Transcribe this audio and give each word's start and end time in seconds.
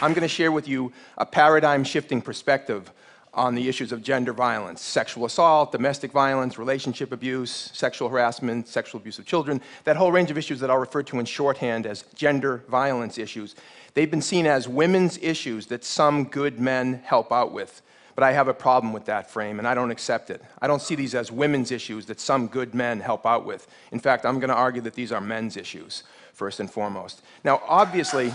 I'm 0.00 0.12
going 0.12 0.22
to 0.22 0.28
share 0.28 0.52
with 0.52 0.68
you 0.68 0.92
a 1.16 1.26
paradigm 1.26 1.82
shifting 1.82 2.22
perspective 2.22 2.92
on 3.34 3.56
the 3.56 3.68
issues 3.68 3.90
of 3.90 4.02
gender 4.02 4.32
violence, 4.32 4.80
sexual 4.80 5.24
assault, 5.24 5.72
domestic 5.72 6.12
violence, 6.12 6.56
relationship 6.56 7.10
abuse, 7.10 7.70
sexual 7.72 8.08
harassment, 8.08 8.68
sexual 8.68 9.00
abuse 9.00 9.18
of 9.18 9.26
children, 9.26 9.60
that 9.84 9.96
whole 9.96 10.12
range 10.12 10.30
of 10.30 10.38
issues 10.38 10.60
that 10.60 10.70
I'll 10.70 10.78
refer 10.78 11.02
to 11.02 11.18
in 11.18 11.26
shorthand 11.26 11.84
as 11.84 12.02
gender 12.14 12.62
violence 12.68 13.18
issues. 13.18 13.56
They've 13.94 14.10
been 14.10 14.22
seen 14.22 14.46
as 14.46 14.68
women's 14.68 15.18
issues 15.18 15.66
that 15.66 15.84
some 15.84 16.24
good 16.24 16.60
men 16.60 17.02
help 17.04 17.32
out 17.32 17.52
with. 17.52 17.82
But 18.14 18.24
I 18.24 18.32
have 18.32 18.48
a 18.48 18.54
problem 18.54 18.92
with 18.92 19.04
that 19.06 19.30
frame, 19.30 19.58
and 19.58 19.68
I 19.68 19.74
don't 19.74 19.92
accept 19.92 20.30
it. 20.30 20.42
I 20.60 20.66
don't 20.66 20.82
see 20.82 20.96
these 20.96 21.14
as 21.14 21.30
women's 21.30 21.70
issues 21.70 22.06
that 22.06 22.20
some 22.20 22.48
good 22.48 22.74
men 22.74 22.98
help 22.98 23.26
out 23.26 23.44
with. 23.44 23.68
In 23.92 24.00
fact, 24.00 24.26
I'm 24.26 24.40
going 24.40 24.48
to 24.48 24.56
argue 24.56 24.82
that 24.82 24.94
these 24.94 25.12
are 25.12 25.20
men's 25.20 25.56
issues, 25.56 26.02
first 26.32 26.58
and 26.58 26.68
foremost. 26.68 27.22
Now, 27.44 27.62
obviously, 27.68 28.32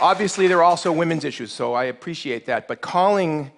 Obviously, 0.00 0.46
there 0.46 0.58
are 0.58 0.64
also 0.64 0.90
women's 0.90 1.24
issues, 1.24 1.52
so 1.52 1.74
I 1.74 1.84
appreciate 1.84 2.46
that. 2.46 2.66
But 2.66 2.80
calling 2.80 3.50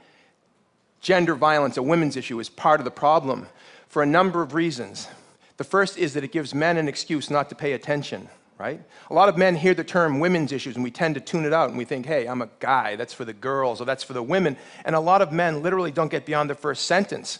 gender 1.01 1.35
violence 1.37 1.77
a 1.77 1.83
women's 1.83 2.17
issue 2.17 2.41
is 2.41 2.49
part 2.49 2.81
of 2.81 2.85
the 2.85 2.91
problem 2.91 3.47
for 3.87 4.03
a 4.03 4.07
number 4.07 4.43
of 4.43 4.53
reasons. 4.53 5.09
The 5.57 5.65
first 5.65 5.99
is 5.99 6.15
that 6.15 6.25
it 6.25 6.33
gives 6.33 6.55
men 6.55 6.79
an 6.79 6.89
excuse 6.89 7.31
not 7.31 7.49
to 7.51 7.55
pay 7.55 7.75
attention, 7.75 8.29
right? 8.59 8.81
A 9.11 9.15
lot 9.15 9.29
of 9.29 9.37
men 9.37 9.55
hear 9.55 9.75
the 9.75 9.85
term 9.85 10.19
women's 10.19 10.51
issues 10.51 10.75
and 10.75 10.83
we 10.83 10.91
tend 10.91 11.15
to 11.15 11.21
tune 11.21 11.45
it 11.45 11.53
out 11.53 11.69
and 11.69 11.79
we 11.79 11.85
think, 11.85 12.07
hey, 12.07 12.27
I'm 12.27 12.43
a 12.43 12.49
guy, 12.59 12.97
that's 12.97 13.13
for 13.13 13.25
the 13.25 13.33
girls 13.33 13.81
or 13.81 13.85
that's 13.85 14.03
for 14.03 14.13
the 14.13 14.23
women. 14.23 14.57
And 14.85 14.97
a 14.97 15.01
lot 15.01 15.23
of 15.23 15.31
men 15.31 15.63
literally 15.63 15.93
don't 15.93 16.11
get 16.11 16.27
beyond 16.27 16.51
the 16.51 16.55
first 16.57 16.87
sentence 16.87 17.39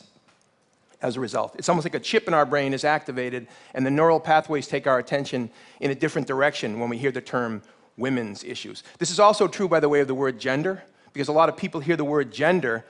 as 1.01 1.17
a 1.17 1.21
result. 1.21 1.57
It's 1.57 1.69
almost 1.69 1.85
like 1.85 1.95
a 1.95 2.01
chip 2.01 2.29
in 2.29 2.35
our 2.35 2.47
brain 2.47 2.73
is 2.73 2.85
activated 2.85 3.49
and 3.75 3.85
the 3.85 3.91
neural 3.91 4.21
pathways 4.21 4.69
take 4.69 4.87
our 4.87 5.01
attention 5.01 5.51
in 5.81 5.91
a 5.91 5.95
different 5.95 6.29
direction 6.29 6.79
when 6.79 6.89
we 6.89 6.99
hear 6.99 7.11
the 7.11 7.21
term 7.21 7.63
women's 7.97 8.45
issues. 8.45 8.83
This 8.99 9.11
is 9.11 9.21
also 9.21 9.49
true, 9.49 9.69
by 9.69 9.81
the 9.81 9.89
way, 9.89 10.01
of 10.01 10.09
the 10.09 10.15
word 10.15 10.39
gender, 10.39 10.83
because 11.13 11.29
a 11.29 11.33
lot 11.33 11.49
of 11.49 11.57
people 11.57 11.81
hear 11.81 11.97
the 11.97 12.05
word 12.05 12.33
gender 12.33 12.85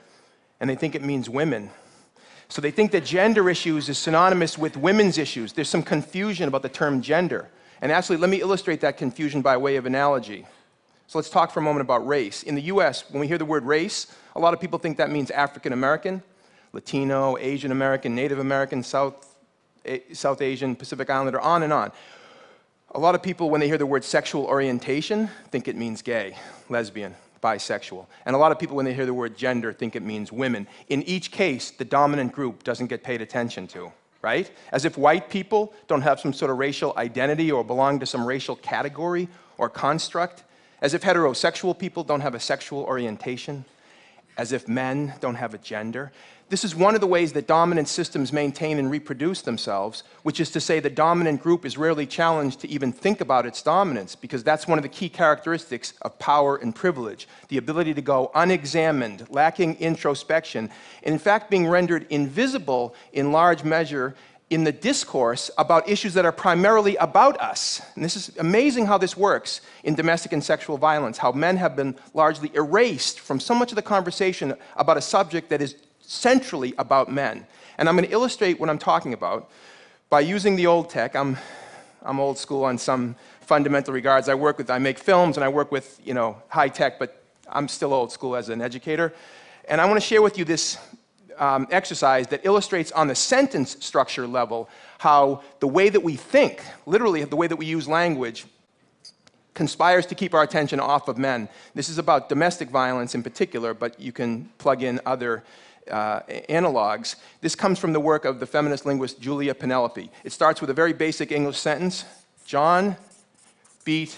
and 0.59 0.69
they 0.69 0.75
think 0.75 0.95
it 0.95 1.03
means 1.03 1.29
women. 1.29 1.69
So 2.47 2.61
they 2.61 2.71
think 2.71 2.91
that 2.91 3.03
gender 3.03 3.49
issues 3.49 3.89
is 3.89 3.97
synonymous 3.97 4.57
with 4.57 4.77
women's 4.77 5.17
issues. 5.17 5.53
There's 5.53 5.69
some 5.69 5.83
confusion 5.83 6.47
about 6.47 6.61
the 6.61 6.69
term 6.69 7.01
gender. 7.01 7.49
And 7.81 7.91
actually, 7.91 8.17
let 8.17 8.29
me 8.29 8.39
illustrate 8.39 8.79
that 8.81 8.97
confusion 8.97 9.41
by 9.41 9.57
way 9.57 9.75
of 9.75 9.85
analogy. 9.85 10.45
So 11.07 11.17
let's 11.17 11.29
talk 11.29 11.51
for 11.51 11.59
a 11.59 11.63
moment 11.63 11.81
about 11.81 12.07
race. 12.07 12.43
In 12.43 12.55
the 12.55 12.61
US, 12.63 13.09
when 13.09 13.19
we 13.19 13.27
hear 13.27 13.37
the 13.37 13.45
word 13.45 13.65
race, 13.65 14.07
a 14.35 14.39
lot 14.39 14.53
of 14.53 14.61
people 14.61 14.79
think 14.79 14.97
that 14.97 15.11
means 15.11 15.31
African 15.31 15.73
American, 15.73 16.23
Latino, 16.71 17.37
Asian 17.37 17.71
American, 17.71 18.15
Native 18.15 18.39
American, 18.39 18.83
South, 18.83 19.35
South 20.13 20.41
Asian, 20.41 20.75
Pacific 20.75 21.09
Islander, 21.09 21.41
on 21.41 21.63
and 21.63 21.73
on. 21.73 21.91
A 22.95 22.99
lot 22.99 23.15
of 23.15 23.23
people, 23.23 23.49
when 23.49 23.59
they 23.59 23.67
hear 23.67 23.79
the 23.79 23.87
word 23.87 24.03
sexual 24.03 24.45
orientation, 24.45 25.27
think 25.49 25.67
it 25.67 25.75
means 25.75 26.03
gay, 26.03 26.37
lesbian, 26.69 27.15
bisexual. 27.41 28.05
And 28.27 28.35
a 28.35 28.39
lot 28.39 28.51
of 28.51 28.59
people, 28.59 28.75
when 28.75 28.85
they 28.85 28.93
hear 28.93 29.07
the 29.07 29.13
word 29.15 29.35
gender, 29.35 29.73
think 29.73 29.95
it 29.95 30.03
means 30.03 30.31
women. 30.31 30.67
In 30.89 31.01
each 31.03 31.31
case, 31.31 31.71
the 31.71 31.85
dominant 31.85 32.33
group 32.33 32.61
doesn't 32.63 32.87
get 32.87 33.01
paid 33.01 33.19
attention 33.19 33.65
to, 33.69 33.91
right? 34.21 34.51
As 34.71 34.85
if 34.85 34.95
white 34.95 35.27
people 35.31 35.73
don't 35.87 36.03
have 36.03 36.19
some 36.19 36.33
sort 36.33 36.51
of 36.51 36.59
racial 36.59 36.93
identity 36.95 37.51
or 37.51 37.63
belong 37.63 37.99
to 37.99 38.05
some 38.05 38.27
racial 38.27 38.55
category 38.57 39.27
or 39.57 39.69
construct. 39.69 40.43
As 40.79 40.93
if 40.93 41.01
heterosexual 41.01 41.75
people 41.75 42.03
don't 42.03 42.21
have 42.21 42.35
a 42.35 42.39
sexual 42.39 42.83
orientation. 42.83 43.65
As 44.37 44.51
if 44.51 44.67
men 44.67 45.13
don't 45.19 45.35
have 45.35 45.53
a 45.53 45.59
gender. 45.59 46.11
This 46.49 46.63
is 46.63 46.75
one 46.75 46.93
of 46.93 47.01
the 47.01 47.07
ways 47.07 47.33
that 47.33 47.47
dominant 47.47 47.87
systems 47.87 48.31
maintain 48.31 48.77
and 48.77 48.91
reproduce 48.91 49.41
themselves, 49.41 50.03
which 50.21 50.39
is 50.39 50.51
to 50.51 50.61
say 50.61 50.79
the 50.79 50.89
dominant 50.89 51.41
group 51.41 51.65
is 51.65 51.77
rarely 51.77 52.05
challenged 52.05 52.59
to 52.59 52.69
even 52.69 52.91
think 52.91 53.21
about 53.21 53.45
its 53.45 53.63
dominance, 53.63 54.15
because 54.15 54.43
that's 54.43 54.67
one 54.67 54.77
of 54.77 54.83
the 54.83 54.89
key 54.89 55.09
characteristics 55.09 55.93
of 56.03 56.19
power 56.19 56.57
and 56.57 56.75
privilege, 56.75 57.27
the 57.47 57.57
ability 57.57 57.93
to 57.95 58.01
go 58.01 58.29
unexamined, 58.35 59.25
lacking 59.29 59.75
introspection, 59.75 60.69
and 61.01 61.13
in 61.13 61.19
fact 61.19 61.49
being 61.49 61.67
rendered 61.67 62.05
invisible 62.09 62.93
in 63.13 63.31
large 63.31 63.63
measure 63.63 64.13
in 64.53 64.63
the 64.63 64.71
discourse 64.71 65.49
about 65.57 65.89
issues 65.89 66.13
that 66.13 66.25
are 66.25 66.31
primarily 66.31 66.95
about 66.97 67.39
us. 67.41 67.81
And 67.95 68.03
this 68.03 68.15
is 68.15 68.37
amazing 68.37 68.85
how 68.85 68.97
this 68.97 69.17
works 69.17 69.61
in 69.83 69.95
domestic 69.95 70.33
and 70.33 70.43
sexual 70.43 70.77
violence, 70.77 71.17
how 71.17 71.31
men 71.31 71.57
have 71.57 71.75
been 71.75 71.95
largely 72.13 72.51
erased 72.53 73.19
from 73.19 73.39
so 73.39 73.55
much 73.55 73.71
of 73.71 73.75
the 73.75 73.81
conversation 73.81 74.55
about 74.75 74.97
a 74.97 75.01
subject 75.01 75.49
that 75.49 75.61
is 75.61 75.75
centrally 76.01 76.73
about 76.77 77.11
men. 77.11 77.47
And 77.77 77.89
I'm 77.89 77.95
going 77.95 78.07
to 78.07 78.13
illustrate 78.13 78.59
what 78.59 78.69
I'm 78.69 78.77
talking 78.77 79.13
about 79.13 79.49
by 80.09 80.19
using 80.19 80.55
the 80.55 80.67
old 80.67 80.89
tech. 80.89 81.15
I'm, 81.15 81.37
I'm 82.03 82.19
old 82.19 82.37
school 82.37 82.63
on 82.65 82.77
some 82.77 83.15
fundamental 83.41 83.93
regards. 83.93 84.29
I 84.29 84.35
work 84.35 84.57
with, 84.57 84.69
I 84.69 84.77
make 84.77 84.99
films 84.99 85.37
and 85.37 85.43
I 85.43 85.49
work 85.49 85.71
with, 85.71 85.99
you 86.05 86.13
know, 86.13 86.41
high 86.49 86.69
tech, 86.69 86.99
but 86.99 87.23
I'm 87.49 87.67
still 87.67 87.93
old 87.93 88.11
school 88.11 88.35
as 88.35 88.49
an 88.49 88.61
educator. 88.61 89.13
And 89.67 89.81
I 89.81 89.85
want 89.85 89.99
to 89.99 90.05
share 90.05 90.21
with 90.21 90.37
you 90.37 90.45
this 90.45 90.77
um, 91.37 91.67
exercise 91.71 92.27
that 92.27 92.41
illustrates 92.45 92.91
on 92.91 93.07
the 93.07 93.15
sentence 93.15 93.77
structure 93.79 94.27
level 94.27 94.69
how 94.99 95.41
the 95.59 95.67
way 95.67 95.89
that 95.89 96.01
we 96.01 96.15
think, 96.15 96.63
literally 96.85 97.23
the 97.23 97.35
way 97.35 97.47
that 97.47 97.55
we 97.55 97.65
use 97.65 97.87
language, 97.87 98.45
conspires 99.53 100.05
to 100.07 100.15
keep 100.15 100.33
our 100.33 100.43
attention 100.43 100.79
off 100.79 101.07
of 101.07 101.17
men. 101.17 101.47
This 101.75 101.89
is 101.89 101.97
about 101.97 102.29
domestic 102.29 102.69
violence 102.69 103.13
in 103.13 103.21
particular, 103.21 103.73
but 103.73 103.99
you 103.99 104.11
can 104.11 104.49
plug 104.57 104.81
in 104.81 104.99
other 105.05 105.43
uh, 105.91 106.21
analogs. 106.49 107.15
This 107.41 107.55
comes 107.55 107.77
from 107.77 107.93
the 107.93 107.99
work 107.99 108.25
of 108.25 108.39
the 108.39 108.45
feminist 108.45 108.85
linguist 108.85 109.19
Julia 109.19 109.53
Penelope. 109.53 110.09
It 110.23 110.31
starts 110.31 110.61
with 110.61 110.69
a 110.69 110.73
very 110.73 110.93
basic 110.93 111.31
English 111.31 111.57
sentence 111.57 112.05
John 112.45 112.97
beat 113.85 114.17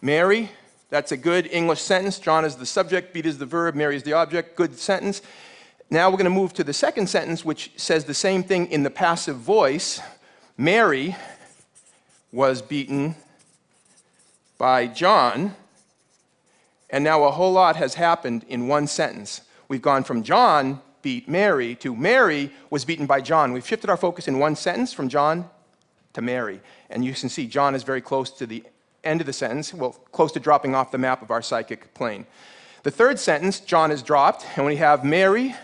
Mary. 0.00 0.50
That's 0.88 1.12
a 1.12 1.16
good 1.16 1.48
English 1.52 1.80
sentence. 1.80 2.18
John 2.18 2.44
is 2.44 2.56
the 2.56 2.66
subject, 2.66 3.12
beat 3.12 3.26
is 3.26 3.38
the 3.38 3.46
verb, 3.46 3.74
Mary 3.74 3.94
is 3.96 4.02
the 4.02 4.14
object. 4.14 4.56
Good 4.56 4.78
sentence. 4.78 5.22
Now 5.92 6.08
we're 6.08 6.18
going 6.18 6.24
to 6.24 6.30
move 6.30 6.52
to 6.54 6.62
the 6.62 6.72
second 6.72 7.08
sentence, 7.08 7.44
which 7.44 7.72
says 7.76 8.04
the 8.04 8.14
same 8.14 8.44
thing 8.44 8.70
in 8.70 8.84
the 8.84 8.90
passive 8.90 9.36
voice. 9.36 10.00
Mary 10.56 11.16
was 12.30 12.62
beaten 12.62 13.16
by 14.56 14.86
John. 14.86 15.56
And 16.90 17.02
now 17.02 17.24
a 17.24 17.30
whole 17.32 17.52
lot 17.52 17.74
has 17.74 17.94
happened 17.94 18.44
in 18.48 18.68
one 18.68 18.86
sentence. 18.86 19.40
We've 19.66 19.82
gone 19.82 20.04
from 20.04 20.22
John 20.22 20.80
beat 21.02 21.28
Mary 21.28 21.74
to 21.76 21.96
Mary 21.96 22.52
was 22.68 22.84
beaten 22.84 23.06
by 23.06 23.20
John. 23.20 23.52
We've 23.52 23.66
shifted 23.66 23.90
our 23.90 23.96
focus 23.96 24.28
in 24.28 24.38
one 24.38 24.54
sentence 24.54 24.92
from 24.92 25.08
John 25.08 25.48
to 26.12 26.22
Mary. 26.22 26.60
And 26.88 27.04
you 27.04 27.14
can 27.14 27.28
see 27.28 27.46
John 27.46 27.74
is 27.74 27.82
very 27.82 28.00
close 28.00 28.30
to 28.32 28.46
the 28.46 28.62
end 29.02 29.20
of 29.20 29.26
the 29.26 29.32
sentence, 29.32 29.72
well, 29.72 29.92
close 30.12 30.30
to 30.32 30.40
dropping 30.40 30.74
off 30.74 30.92
the 30.92 30.98
map 30.98 31.22
of 31.22 31.30
our 31.30 31.42
psychic 31.42 31.94
plane. 31.94 32.26
The 32.82 32.90
third 32.90 33.18
sentence, 33.18 33.60
John 33.60 33.90
is 33.90 34.02
dropped, 34.02 34.46
and 34.56 34.66
we 34.66 34.76
have 34.76 35.04
Mary 35.04 35.54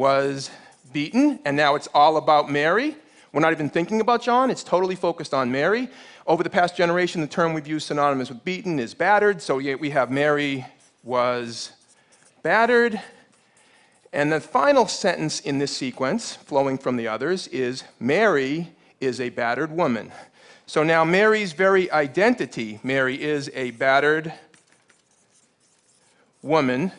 was 0.00 0.50
beaten, 0.94 1.38
and 1.44 1.54
now 1.54 1.74
it's 1.74 1.86
all 1.92 2.16
about 2.16 2.50
Mary. 2.50 2.96
We're 3.34 3.42
not 3.42 3.52
even 3.52 3.68
thinking 3.68 4.00
about 4.00 4.22
John, 4.22 4.50
it's 4.50 4.64
totally 4.64 4.94
focused 4.94 5.34
on 5.34 5.52
Mary. 5.52 5.90
Over 6.26 6.42
the 6.42 6.48
past 6.48 6.74
generation, 6.74 7.20
the 7.20 7.26
term 7.26 7.52
we've 7.52 7.66
used 7.66 7.88
synonymous 7.88 8.30
with 8.30 8.42
beaten 8.42 8.78
is 8.78 8.94
battered, 8.94 9.42
so 9.42 9.58
yet 9.58 9.78
we 9.78 9.90
have 9.90 10.10
Mary 10.10 10.64
was 11.04 11.72
battered. 12.42 12.98
And 14.10 14.32
the 14.32 14.40
final 14.40 14.88
sentence 14.88 15.40
in 15.40 15.58
this 15.58 15.76
sequence, 15.76 16.34
flowing 16.34 16.78
from 16.78 16.96
the 16.96 17.06
others, 17.06 17.46
is 17.48 17.84
Mary 18.00 18.72
is 19.02 19.20
a 19.20 19.28
battered 19.28 19.70
woman. 19.70 20.12
So 20.64 20.82
now 20.82 21.04
Mary's 21.04 21.52
very 21.52 21.90
identity, 21.90 22.80
Mary 22.82 23.20
is 23.20 23.50
a 23.52 23.72
battered 23.72 24.32
woman, 26.40 26.90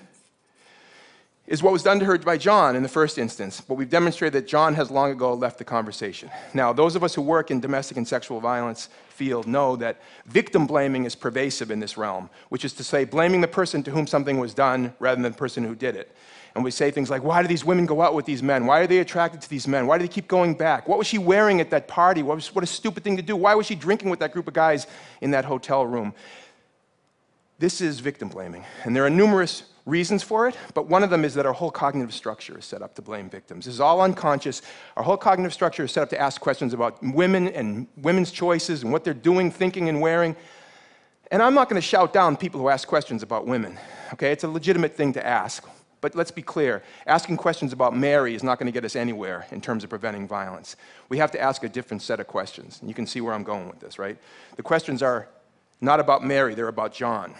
is 1.51 1.61
what 1.61 1.73
was 1.73 1.83
done 1.83 1.99
to 1.99 2.05
her 2.05 2.17
by 2.17 2.37
John 2.37 2.77
in 2.77 2.81
the 2.81 2.87
first 2.87 3.17
instance. 3.17 3.59
But 3.59 3.73
we've 3.75 3.89
demonstrated 3.89 4.41
that 4.41 4.47
John 4.47 4.73
has 4.75 4.89
long 4.89 5.11
ago 5.11 5.33
left 5.33 5.57
the 5.57 5.65
conversation. 5.65 6.31
Now, 6.53 6.71
those 6.71 6.95
of 6.95 7.03
us 7.03 7.13
who 7.13 7.21
work 7.21 7.51
in 7.51 7.59
domestic 7.59 7.97
and 7.97 8.07
sexual 8.07 8.39
violence 8.39 8.87
field 9.09 9.47
know 9.47 9.75
that 9.75 10.01
victim 10.25 10.65
blaming 10.65 11.03
is 11.03 11.13
pervasive 11.13 11.69
in 11.69 11.81
this 11.81 11.97
realm, 11.97 12.29
which 12.47 12.63
is 12.63 12.71
to 12.73 12.85
say, 12.85 13.03
blaming 13.03 13.41
the 13.41 13.49
person 13.49 13.83
to 13.83 13.91
whom 13.91 14.07
something 14.07 14.39
was 14.39 14.53
done 14.53 14.93
rather 14.99 15.21
than 15.21 15.29
the 15.29 15.37
person 15.37 15.65
who 15.65 15.75
did 15.75 15.97
it. 15.97 16.15
And 16.55 16.63
we 16.63 16.71
say 16.71 16.89
things 16.89 17.09
like, 17.09 17.21
why 17.21 17.41
do 17.41 17.49
these 17.49 17.65
women 17.65 17.85
go 17.85 18.01
out 18.01 18.15
with 18.15 18.25
these 18.25 18.41
men? 18.41 18.65
Why 18.65 18.79
are 18.79 18.87
they 18.87 18.99
attracted 18.99 19.41
to 19.41 19.49
these 19.49 19.67
men? 19.67 19.87
Why 19.87 19.97
do 19.97 20.05
they 20.05 20.13
keep 20.13 20.29
going 20.29 20.53
back? 20.53 20.87
What 20.87 20.97
was 20.97 21.07
she 21.07 21.17
wearing 21.17 21.59
at 21.59 21.69
that 21.71 21.89
party? 21.89 22.23
What, 22.23 22.35
was, 22.35 22.55
what 22.55 22.63
a 22.63 22.67
stupid 22.67 23.03
thing 23.03 23.17
to 23.17 23.21
do. 23.21 23.35
Why 23.35 23.55
was 23.55 23.65
she 23.65 23.75
drinking 23.75 24.09
with 24.09 24.19
that 24.19 24.31
group 24.31 24.47
of 24.47 24.53
guys 24.53 24.87
in 25.19 25.31
that 25.31 25.43
hotel 25.43 25.85
room? 25.85 26.13
This 27.59 27.81
is 27.81 27.99
victim 27.99 28.29
blaming. 28.29 28.63
And 28.85 28.95
there 28.95 29.05
are 29.05 29.09
numerous 29.09 29.63
reasons 29.91 30.23
for 30.23 30.47
it, 30.47 30.57
but 30.73 30.87
one 30.87 31.03
of 31.03 31.09
them 31.09 31.23
is 31.23 31.33
that 31.35 31.45
our 31.45 31.53
whole 31.53 31.69
cognitive 31.69 32.13
structure 32.13 32.57
is 32.57 32.65
set 32.65 32.81
up 32.81 32.95
to 32.95 33.01
blame 33.01 33.29
victims. 33.29 33.65
This 33.65 33.75
is 33.75 33.81
all 33.81 34.01
unconscious. 34.01 34.61
Our 34.95 35.03
whole 35.03 35.17
cognitive 35.17 35.53
structure 35.53 35.83
is 35.83 35.91
set 35.91 36.01
up 36.03 36.09
to 36.09 36.19
ask 36.19 36.39
questions 36.39 36.73
about 36.73 36.97
women 37.03 37.49
and 37.49 37.87
women's 37.97 38.31
choices 38.31 38.83
and 38.83 38.91
what 38.91 39.03
they're 39.03 39.13
doing, 39.13 39.51
thinking, 39.51 39.89
and 39.89 40.01
wearing. 40.01 40.35
And 41.29 41.43
I'm 41.43 41.53
not 41.53 41.69
going 41.69 41.79
to 41.79 41.87
shout 41.87 42.13
down 42.13 42.37
people 42.37 42.59
who 42.59 42.69
ask 42.69 42.87
questions 42.87 43.21
about 43.21 43.45
women. 43.45 43.77
Okay, 44.13 44.31
it's 44.31 44.43
a 44.43 44.47
legitimate 44.47 44.95
thing 44.95 45.13
to 45.13 45.25
ask. 45.25 45.67
But 45.99 46.15
let's 46.15 46.31
be 46.31 46.41
clear 46.41 46.81
asking 47.05 47.37
questions 47.37 47.73
about 47.73 47.95
Mary 47.95 48.33
is 48.33 48.43
not 48.43 48.57
going 48.57 48.65
to 48.65 48.71
get 48.71 48.83
us 48.83 48.95
anywhere 48.95 49.45
in 49.51 49.61
terms 49.61 49.83
of 49.83 49.91
preventing 49.91 50.27
violence. 50.27 50.75
We 51.09 51.19
have 51.19 51.31
to 51.31 51.39
ask 51.39 51.63
a 51.63 51.69
different 51.69 52.01
set 52.01 52.19
of 52.19 52.27
questions. 52.27 52.79
And 52.79 52.89
you 52.89 52.95
can 52.95 53.05
see 53.05 53.21
where 53.21 53.33
I'm 53.33 53.43
going 53.43 53.69
with 53.69 53.79
this, 53.79 53.99
right? 53.99 54.17
The 54.55 54.63
questions 54.63 55.03
are 55.03 55.27
not 55.79 55.99
about 55.99 56.23
Mary, 56.23 56.55
they're 56.55 56.67
about 56.67 56.93
John. 56.93 57.35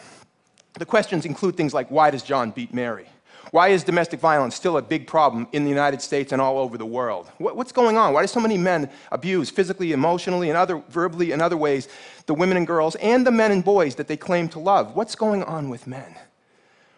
The 0.74 0.86
questions 0.86 1.26
include 1.26 1.56
things 1.58 1.74
like 1.74 1.90
why 1.90 2.12
does 2.12 2.24
John 2.24 2.52
beat 2.52 2.74
Mary? 2.74 3.08
Why 3.52 3.70
is 3.70 3.84
domestic 3.84 4.22
violence 4.22 4.56
still 4.56 4.78
a 4.78 4.82
big 4.82 5.08
problem 5.08 5.46
in 5.52 5.66
the 5.66 5.70
United 5.70 6.02
States 6.02 6.32
and 6.32 6.42
all 6.42 6.58
over 6.58 6.78
the 6.78 6.86
world? 6.86 7.30
What's 7.38 7.74
going 7.74 7.98
on? 7.98 8.14
Why 8.14 8.22
do 8.22 8.28
so 8.28 8.40
many 8.40 8.58
men 8.58 8.90
abuse 9.12 9.50
physically, 9.50 9.92
emotionally, 9.92 10.50
and 10.50 10.58
other, 10.58 10.82
verbally, 10.90 11.34
and 11.34 11.42
other 11.42 11.58
ways 11.58 11.90
the 12.28 12.34
women 12.34 12.56
and 12.56 12.66
girls 12.66 12.96
and 12.96 13.28
the 13.28 13.32
men 13.32 13.52
and 13.52 13.64
boys 13.64 13.96
that 13.96 14.08
they 14.08 14.16
claim 14.16 14.48
to 14.50 14.60
love? 14.60 14.96
What's 14.96 15.16
going 15.16 15.44
on 15.44 15.70
with 15.70 15.86
men? 15.86 16.16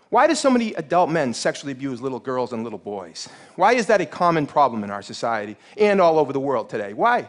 Why 0.09 0.27
do 0.27 0.35
so 0.35 0.51
many 0.51 0.75
adult 0.75 1.09
men 1.09 1.33
sexually 1.33 1.71
abuse 1.71 1.99
little 1.99 2.19
girls 2.19 2.53
and 2.53 2.63
little 2.63 2.77
boys? 2.77 3.27
Why 3.55 3.73
is 3.73 3.87
that 3.87 3.99
a 3.99 4.05
common 4.05 4.45
problem 4.45 4.83
in 4.83 4.91
our 4.91 5.01
society 5.01 5.55
and 5.75 5.99
all 5.99 6.19
over 6.19 6.31
the 6.31 6.39
world 6.39 6.69
today? 6.69 6.93
Why? 6.93 7.27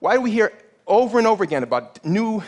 Why 0.00 0.14
do 0.14 0.20
we 0.20 0.32
hear 0.32 0.52
over 0.84 1.18
and 1.18 1.28
over 1.28 1.44
again 1.44 1.62
about 1.62 2.04
new 2.04 2.42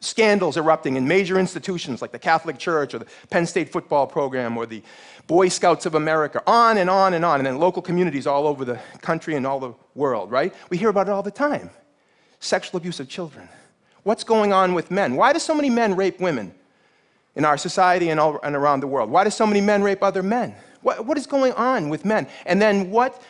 scandals 0.00 0.56
erupting 0.56 0.96
in 0.96 1.06
major 1.06 1.38
institutions 1.38 2.00
like 2.00 2.10
the 2.10 2.18
Catholic 2.18 2.58
Church 2.58 2.94
or 2.94 2.98
the 2.98 3.06
Penn 3.28 3.46
State 3.46 3.70
football 3.70 4.06
program 4.06 4.56
or 4.56 4.66
the 4.66 4.82
Boy 5.26 5.48
Scouts 5.48 5.86
of 5.86 5.94
America, 5.94 6.42
on 6.46 6.78
and 6.78 6.90
on 6.90 7.14
and 7.14 7.24
on, 7.24 7.38
and 7.38 7.46
then 7.46 7.58
local 7.58 7.82
communities 7.82 8.26
all 8.26 8.46
over 8.46 8.64
the 8.64 8.80
country 9.00 9.36
and 9.36 9.46
all 9.46 9.60
the 9.60 9.72
world, 9.94 10.30
right? 10.30 10.54
We 10.70 10.78
hear 10.78 10.88
about 10.88 11.08
it 11.08 11.12
all 11.12 11.22
the 11.22 11.30
time. 11.30 11.70
Sexual 12.40 12.78
abuse 12.78 12.98
of 12.98 13.08
children. 13.08 13.48
What's 14.02 14.24
going 14.24 14.52
on 14.52 14.74
with 14.74 14.90
men? 14.90 15.14
Why 15.14 15.32
do 15.32 15.38
so 15.38 15.54
many 15.54 15.68
men 15.68 15.94
rape 15.94 16.18
women 16.18 16.54
in 17.36 17.44
our 17.44 17.58
society 17.58 18.08
and, 18.08 18.18
all, 18.18 18.40
and 18.42 18.56
around 18.56 18.80
the 18.80 18.86
world? 18.86 19.10
Why 19.10 19.24
do 19.24 19.30
so 19.30 19.46
many 19.46 19.60
men 19.60 19.82
rape 19.82 20.02
other 20.02 20.22
men? 20.22 20.54
What, 20.80 21.04
what 21.04 21.18
is 21.18 21.26
going 21.26 21.52
on 21.52 21.90
with 21.90 22.06
men? 22.06 22.26
And 22.46 22.60
then 22.60 22.90
what 22.90 23.22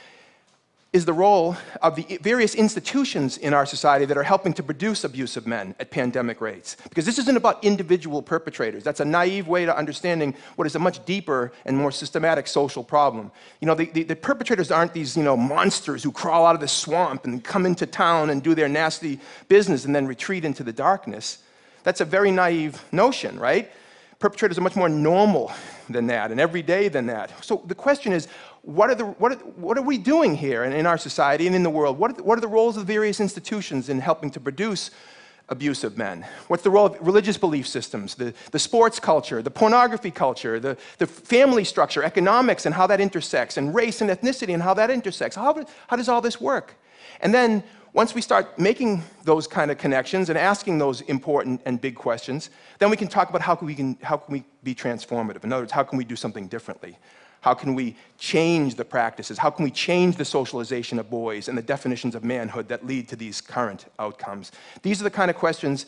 is 0.93 1.05
the 1.05 1.13
role 1.13 1.57
of 1.83 1.95
the 1.95 2.19
various 2.21 2.57
institutions 2.57 3.39
in 3.39 3.55
our 3.55 3.65
society 3.65 4.05
that 4.05 4.17
are 4.17 4.25
helping 4.25 4.53
to 4.53 4.63
produce 4.63 5.05
abusive 5.05 5.47
men 5.47 5.73
at 5.79 5.89
pandemic 5.91 6.41
rates. 6.41 6.77
Because 6.89 7.07
this 7.07 7.19
isn't 7.19 7.37
about 7.37 7.63
individual 7.63 8.21
perpetrators. 8.23 8.83
That's 8.83 8.99
a 8.99 9.05
naive 9.05 9.47
way 9.47 9.65
to 9.65 9.77
understanding 9.77 10.35
what 10.57 10.67
is 10.67 10.75
a 10.75 10.81
much 10.81 11.05
deeper 11.05 11.53
and 11.65 11.77
more 11.77 11.93
systematic 11.93 12.49
social 12.49 12.83
problem. 12.83 13.31
You 13.61 13.67
know, 13.67 13.77
the, 13.77 13.87
the, 13.87 14.03
the 14.03 14.17
perpetrators 14.17 14.73
aren't 14.73 14.93
these, 14.93 15.17
you 15.17 15.23
know, 15.23 15.37
monsters 15.37 16.03
who 16.03 16.11
crawl 16.11 16.45
out 16.45 16.57
of 16.57 16.61
the 16.61 16.69
swamp 16.69 17.25
and 17.25 17.45
come 17.45 17.67
into 17.67 17.87
town 17.87 18.31
and 18.31 18.43
do 18.43 18.57
their 18.57 18.69
nasty 18.69 19.21
business 19.47 19.85
and 19.85 19.95
then 19.95 20.09
retreat 20.09 20.45
into 20.45 20.65
the 20.65 20.73
darkness. 20.73 21.39
That's 21.85 22.01
a 22.01 22.05
very 22.05 22.33
naive 22.33 22.85
notion, 22.91 23.39
right? 23.39 23.71
Perpetrators 24.19 24.59
are 24.59 24.63
much 24.63 24.77
more 24.77 24.89
normal 24.89 25.53
than 25.89 26.09
that 26.09 26.31
and 26.31 26.41
everyday 26.41 26.89
than 26.89 27.07
that. 27.07 27.33
So 27.45 27.63
the 27.65 27.75
question 27.75 28.13
is, 28.13 28.29
what 28.63 28.91
are, 28.91 28.95
the, 28.95 29.07
what 29.07 29.33
are, 29.33 29.37
what 29.37 29.79
are 29.79 29.83
we 29.83 29.97
doing 29.97 30.35
here 30.35 30.65
in, 30.65 30.73
in 30.73 30.87
our 30.87 30.99
society 30.99 31.47
and 31.47 31.57
in 31.57 31.63
the 31.63 31.71
world? 31.71 31.99
What 31.99 32.11
are 32.11 32.15
the, 32.15 32.23
what 32.23 32.37
are 32.37 32.41
the 32.41 32.49
roles 32.49 32.77
of 32.77 32.87
the 32.87 32.93
various 32.93 33.21
institutions 33.21 33.89
in 33.89 34.01
helping 34.01 34.31
to 34.33 34.41
produce 34.41 34.91
abusive 35.49 35.97
men? 35.97 36.27
What's 36.49 36.63
the 36.63 36.71
role 36.71 36.87
of 36.87 36.97
religious 37.01 37.39
belief 37.39 37.67
systems, 37.67 38.15
the, 38.15 38.35
the 38.51 38.59
sports 38.59 39.01
culture, 39.01 39.43
the 39.43 39.51
pornography 39.51 40.11
culture, 40.11 40.61
the, 40.61 40.77
the 40.99 41.07
family 41.07 41.65
structure, 41.65 42.03
economics 42.03 42.67
and 42.67 42.75
how 42.75 42.87
that 42.87 43.01
intersects, 43.01 43.57
and 43.57 43.75
race 43.75 44.01
and 44.01 44.11
ethnicity 44.11 44.53
and 44.53 44.63
how 44.63 44.75
that 44.75 44.91
intersects? 44.91 45.37
How, 45.37 45.65
how 45.89 45.97
does 45.97 46.09
all 46.09 46.21
this 46.21 46.41
work? 46.41 46.75
And 47.21 47.35
then 47.35 47.65
once 47.93 48.15
we 48.15 48.21
start 48.21 48.57
making 48.59 49.03
those 49.25 49.49
kind 49.49 49.71
of 49.71 49.79
connections 49.79 50.29
and 50.29 50.39
asking 50.39 50.79
those 50.79 51.01
important 51.03 51.61
and 51.67 51.81
big 51.81 51.97
questions, 51.97 52.51
then 52.79 52.91
we 52.91 52.97
can 52.97 53.09
talk 53.09 53.31
about 53.31 53.41
how 53.41 53.55
can 53.55 53.67
we, 53.67 53.75
can, 53.75 53.99
how 54.03 54.17
can 54.17 54.33
we 54.33 54.45
be 54.63 54.75
transformative. 54.75 55.43
In 55.43 55.53
other 55.53 55.63
words, 55.63 55.73
how 55.73 55.83
can 55.83 55.99
we 55.99 56.05
do 56.05 56.15
something 56.15 56.47
differently? 56.47 56.99
How 57.41 57.55
can 57.55 57.75
we 57.75 57.97
change 58.19 58.75
the 58.75 58.85
practices? 58.85 59.39
How 59.39 59.51
can 59.51 59.65
we 59.65 59.71
change 59.71 60.17
the 60.17 60.25
socialization 60.25 60.99
of 60.99 61.09
boys 61.09 61.49
and 61.49 61.57
the 61.57 61.63
definitions 61.63 62.15
of 62.15 62.23
manhood 62.23 62.69
that 62.69 62.87
lead 62.87 63.09
to 63.09 63.17
these 63.17 63.41
current 63.41 63.87
outcomes? 63.99 64.53
These 64.83 65.01
are 65.01 65.05
the 65.05 65.11
kind 65.11 65.31
of 65.31 65.37
questions 65.37 65.87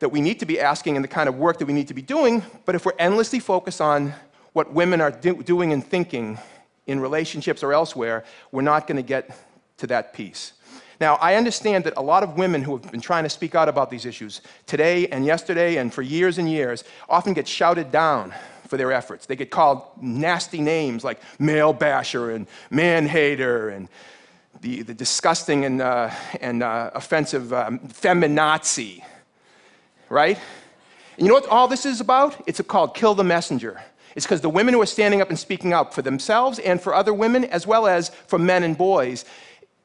that 0.00 0.10
we 0.10 0.20
need 0.20 0.40
to 0.40 0.46
be 0.46 0.60
asking 0.60 0.96
and 0.96 1.04
the 1.04 1.08
kind 1.08 1.28
of 1.28 1.36
work 1.36 1.58
that 1.58 1.66
we 1.66 1.72
need 1.72 1.88
to 1.88 1.94
be 1.94 2.02
doing, 2.02 2.42
but 2.66 2.74
if 2.74 2.84
we're 2.84 2.92
endlessly 2.98 3.38
focused 3.38 3.80
on 3.80 4.12
what 4.52 4.72
women 4.72 5.00
are 5.00 5.10
do 5.10 5.42
doing 5.42 5.72
and 5.72 5.86
thinking 5.86 6.38
in 6.86 7.00
relationships 7.00 7.62
or 7.62 7.72
elsewhere, 7.72 8.24
we're 8.50 8.62
not 8.62 8.86
going 8.86 8.96
to 8.96 9.02
get 9.02 9.30
to 9.78 9.86
that 9.86 10.12
piece. 10.12 10.52
Now, 11.00 11.16
I 11.16 11.36
understand 11.36 11.84
that 11.84 11.94
a 11.96 12.02
lot 12.02 12.22
of 12.22 12.36
women 12.36 12.62
who 12.62 12.76
have 12.76 12.90
been 12.92 13.00
trying 13.00 13.24
to 13.24 13.30
speak 13.30 13.54
out 13.54 13.68
about 13.68 13.90
these 13.90 14.04
issues 14.04 14.40
today 14.66 15.08
and 15.08 15.24
yesterday 15.24 15.76
and 15.76 15.92
for 15.92 16.02
years 16.02 16.38
and 16.38 16.50
years 16.50 16.84
often 17.08 17.32
get 17.32 17.48
shouted 17.48 17.90
down 17.90 18.34
for 18.72 18.78
their 18.78 18.90
efforts. 18.90 19.26
They 19.26 19.36
get 19.36 19.50
called 19.50 19.82
nasty 20.00 20.62
names 20.62 21.04
like 21.04 21.20
male 21.38 21.74
basher 21.74 22.30
and 22.30 22.46
man 22.70 23.04
hater 23.04 23.68
and 23.68 23.86
the, 24.62 24.80
the 24.80 24.94
disgusting 24.94 25.66
and, 25.66 25.82
uh, 25.82 26.08
and 26.40 26.62
uh, 26.62 26.90
offensive 26.94 27.52
um, 27.52 27.80
feminazi, 27.80 29.04
right? 30.08 30.38
And 31.18 31.26
you 31.26 31.28
know 31.28 31.34
what 31.34 31.48
all 31.48 31.68
this 31.68 31.84
is 31.84 32.00
about? 32.00 32.42
It's 32.46 32.62
called 32.62 32.94
kill 32.94 33.14
the 33.14 33.24
messenger. 33.24 33.82
It's 34.16 34.24
because 34.24 34.40
the 34.40 34.48
women 34.48 34.72
who 34.72 34.80
are 34.80 34.86
standing 34.86 35.20
up 35.20 35.28
and 35.28 35.38
speaking 35.38 35.74
out 35.74 35.92
for 35.92 36.00
themselves 36.00 36.58
and 36.58 36.80
for 36.80 36.94
other 36.94 37.12
women, 37.12 37.44
as 37.44 37.66
well 37.66 37.86
as 37.86 38.08
for 38.26 38.38
men 38.38 38.62
and 38.62 38.78
boys, 38.78 39.26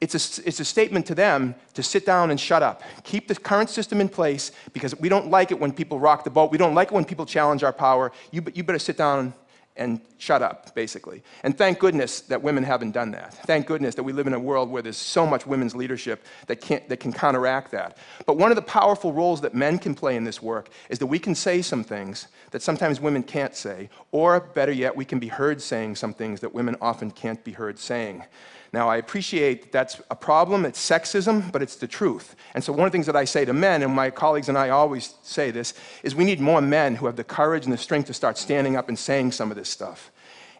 it's 0.00 0.38
a, 0.38 0.48
it's 0.48 0.60
a 0.60 0.64
statement 0.64 1.06
to 1.06 1.14
them 1.14 1.54
to 1.74 1.82
sit 1.82 2.06
down 2.06 2.30
and 2.30 2.38
shut 2.38 2.62
up. 2.62 2.82
Keep 3.02 3.26
the 3.26 3.34
current 3.34 3.68
system 3.68 4.00
in 4.00 4.08
place 4.08 4.52
because 4.72 4.98
we 5.00 5.08
don't 5.08 5.28
like 5.28 5.50
it 5.50 5.58
when 5.58 5.72
people 5.72 5.98
rock 5.98 6.22
the 6.22 6.30
boat. 6.30 6.52
We 6.52 6.58
don't 6.58 6.74
like 6.74 6.88
it 6.88 6.94
when 6.94 7.04
people 7.04 7.26
challenge 7.26 7.64
our 7.64 7.72
power. 7.72 8.12
You, 8.30 8.44
you 8.54 8.62
better 8.62 8.78
sit 8.78 8.96
down 8.96 9.34
and 9.76 10.00
shut 10.18 10.42
up, 10.42 10.74
basically. 10.74 11.22
And 11.44 11.56
thank 11.56 11.78
goodness 11.78 12.20
that 12.22 12.42
women 12.42 12.64
haven't 12.64 12.90
done 12.90 13.12
that. 13.12 13.34
Thank 13.46 13.66
goodness 13.66 13.94
that 13.94 14.02
we 14.02 14.12
live 14.12 14.26
in 14.26 14.34
a 14.34 14.38
world 14.38 14.68
where 14.68 14.82
there's 14.82 14.96
so 14.96 15.26
much 15.26 15.46
women's 15.46 15.74
leadership 15.74 16.26
that, 16.48 16.60
can't, 16.60 16.86
that 16.88 16.98
can 16.98 17.12
counteract 17.12 17.70
that. 17.70 17.96
But 18.26 18.36
one 18.36 18.50
of 18.50 18.56
the 18.56 18.62
powerful 18.62 19.12
roles 19.12 19.40
that 19.42 19.54
men 19.54 19.78
can 19.78 19.94
play 19.94 20.16
in 20.16 20.24
this 20.24 20.42
work 20.42 20.70
is 20.90 20.98
that 20.98 21.06
we 21.06 21.18
can 21.18 21.34
say 21.34 21.62
some 21.62 21.84
things 21.84 22.26
that 22.50 22.62
sometimes 22.62 23.00
women 23.00 23.22
can't 23.22 23.54
say, 23.54 23.88
or 24.10 24.40
better 24.40 24.72
yet, 24.72 24.96
we 24.96 25.04
can 25.04 25.20
be 25.20 25.28
heard 25.28 25.62
saying 25.62 25.94
some 25.94 26.12
things 26.12 26.40
that 26.40 26.52
women 26.52 26.76
often 26.80 27.10
can't 27.10 27.42
be 27.44 27.52
heard 27.52 27.78
saying. 27.78 28.24
Now, 28.72 28.88
I 28.88 28.96
appreciate 28.96 29.62
that 29.62 29.72
that's 29.72 30.02
a 30.10 30.16
problem, 30.16 30.66
it's 30.66 30.78
sexism, 30.78 31.50
but 31.52 31.62
it's 31.62 31.76
the 31.76 31.86
truth. 31.86 32.36
And 32.54 32.62
so, 32.62 32.72
one 32.72 32.86
of 32.86 32.92
the 32.92 32.96
things 32.96 33.06
that 33.06 33.16
I 33.16 33.24
say 33.24 33.46
to 33.46 33.54
men, 33.54 33.82
and 33.82 33.94
my 33.94 34.10
colleagues 34.10 34.50
and 34.50 34.58
I 34.58 34.68
always 34.68 35.14
say 35.22 35.50
this, 35.50 35.72
is 36.02 36.14
we 36.14 36.24
need 36.24 36.40
more 36.40 36.60
men 36.60 36.96
who 36.96 37.06
have 37.06 37.16
the 37.16 37.24
courage 37.24 37.64
and 37.64 37.72
the 37.72 37.78
strength 37.78 38.08
to 38.08 38.14
start 38.14 38.36
standing 38.36 38.76
up 38.76 38.88
and 38.88 38.98
saying 38.98 39.32
some 39.32 39.50
of 39.50 39.56
this 39.56 39.70
stuff 39.70 40.07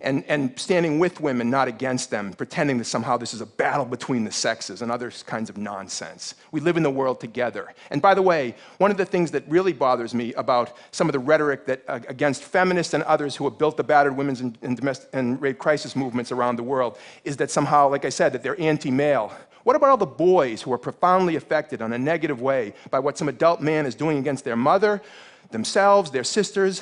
and, 0.00 0.25
and 0.29 0.59
standing 0.59 0.99
with 0.99 1.21
women, 1.21 1.50
not 1.50 1.69
against 1.69 2.11
them, 2.11 2.33
pretending 2.33 2.78
that 2.78 2.85
somehow 2.85 3.17
this 3.17 3.35
is 3.35 3.40
a 3.40 3.47
battle 3.47 3.85
between 3.85 4.25
the 4.25 4.31
sexes 4.33 4.83
and 4.83 4.93
other 4.93 5.11
kinds 5.26 5.50
of 5.50 5.57
nonsense. 5.57 6.35
We 6.52 6.61
live 6.61 6.76
in 6.76 6.83
the 6.83 6.90
world 6.90 7.21
together. 7.21 7.73
And 7.90 8.00
by 8.00 8.14
the 8.14 8.23
way, 8.23 8.55
one 8.78 8.90
of 8.90 8.97
the 8.97 9.05
things 9.05 9.31
that 9.33 9.45
really 9.49 9.73
bothers 9.73 10.14
me 10.14 10.33
about 10.35 10.76
some 10.93 11.09
of 11.09 11.12
the 11.12 11.19
rhetoric 11.19 11.67
that, 11.67 11.83
uh, 11.88 12.00
against 12.09 12.45
feminists 12.45 12.95
and 12.95 13.02
others 13.05 13.35
who 13.37 13.45
have 13.45 13.59
built 13.59 13.76
the 13.76 13.85
battered 13.85 14.17
women's 14.17 14.40
and, 14.40 14.57
and, 14.62 14.76
domestic, 14.76 15.09
and 15.12 15.40
rape 15.43 15.59
crisis 15.59 15.97
movements 15.97 16.31
around 16.31 16.57
the 16.57 16.62
world 16.62 16.99
is 17.25 17.37
that 17.38 17.50
somehow, 17.50 17.88
like 17.88 18.05
I 18.05 18.11
said, 18.11 18.33
that 18.33 18.43
they're 18.43 18.61
anti-male. 18.61 19.33
What 19.64 19.76
about 19.76 19.90
all 19.90 19.97
the 19.97 20.07
boys 20.07 20.62
who 20.62 20.73
are 20.73 20.78
profoundly 20.78 21.37
affected 21.37 21.81
in 21.81 21.93
a 21.93 21.99
negative 21.99 22.40
way 22.40 22.73
by 22.90 23.00
what 23.00 23.19
some 23.19 23.28
adult 23.28 23.61
man 23.61 23.85
is 23.85 23.95
doing 23.95 24.19
against 24.19 24.45
their 24.45 24.57
mother, 24.57 25.02
themselves, 25.50 26.11
their 26.11 26.25
sisters? 26.25 26.81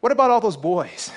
What 0.00 0.10
about 0.12 0.30
all 0.30 0.40
those 0.40 0.56
boys? 0.56 1.12